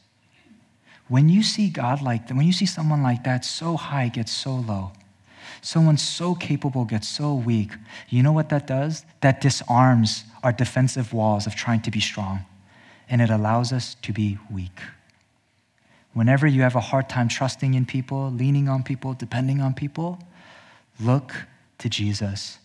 When 1.09 1.29
you 1.29 1.43
see 1.43 1.69
God 1.69 2.01
like 2.01 2.29
that, 2.29 2.37
when 2.37 2.47
you 2.47 2.53
see 2.53 2.67
someone 2.67 3.03
like 3.03 3.25
that 3.25 3.45
so 3.45 3.77
high 3.77 4.09
gets 4.09 4.33
so 4.33 4.55
low, 4.55 4.93
someone 5.61 5.97
so 5.97 6.35
capable 6.35 6.85
gets 6.85 7.09
so 7.09 7.35
weak, 7.35 7.73
you 8.09 8.23
know 8.23 8.33
what 8.33 8.49
that 8.49 8.67
does? 8.67 9.05
That 9.21 9.41
disarms 9.41 10.25
our 10.43 10.53
defensive 10.53 11.13
walls 11.13 11.47
of 11.47 11.55
trying 11.55 11.83
to 11.83 11.91
be 11.91 12.01
strong, 12.01 12.45
and 13.09 13.21
it 13.21 13.31
allows 13.31 13.73
us 13.73 13.97
to 14.03 14.13
be 14.13 14.39
weak. 14.51 14.81
Whenever 16.13 16.47
you 16.47 16.63
have 16.63 16.75
a 16.75 16.81
hard 16.81 17.09
time 17.09 17.29
trusting 17.29 17.75
in 17.75 17.87
people, 17.87 18.31
leaning 18.31 18.69
on 18.69 18.83
people, 18.83 19.15
depending 19.15 19.61
on 19.61 19.75
people, 19.75 20.19
look 20.99 21.47
to 21.79 21.89
Jesus. 21.89 22.59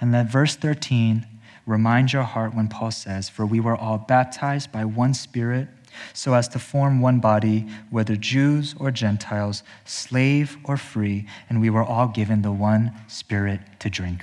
And 0.00 0.10
let 0.12 0.26
verse 0.26 0.56
13 0.56 1.26
remind 1.66 2.12
your 2.12 2.24
heart 2.24 2.54
when 2.54 2.68
Paul 2.68 2.90
says, 2.90 3.28
For 3.28 3.46
we 3.46 3.60
were 3.60 3.76
all 3.76 3.98
baptized 3.98 4.72
by 4.72 4.84
one 4.84 5.14
Spirit 5.14 5.68
so 6.12 6.34
as 6.34 6.48
to 6.48 6.58
form 6.58 7.00
one 7.00 7.20
body, 7.20 7.66
whether 7.90 8.16
Jews 8.16 8.74
or 8.78 8.90
Gentiles, 8.90 9.62
slave 9.84 10.56
or 10.64 10.76
free, 10.76 11.26
and 11.48 11.60
we 11.60 11.70
were 11.70 11.84
all 11.84 12.08
given 12.08 12.42
the 12.42 12.52
one 12.52 12.92
Spirit 13.08 13.60
to 13.80 13.90
drink. 13.90 14.22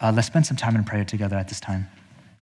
Uh, 0.00 0.12
let's 0.14 0.26
spend 0.26 0.46
some 0.46 0.56
time 0.56 0.76
in 0.76 0.84
prayer 0.84 1.04
together 1.04 1.36
at 1.36 1.48
this 1.48 1.60
time. 1.60 1.88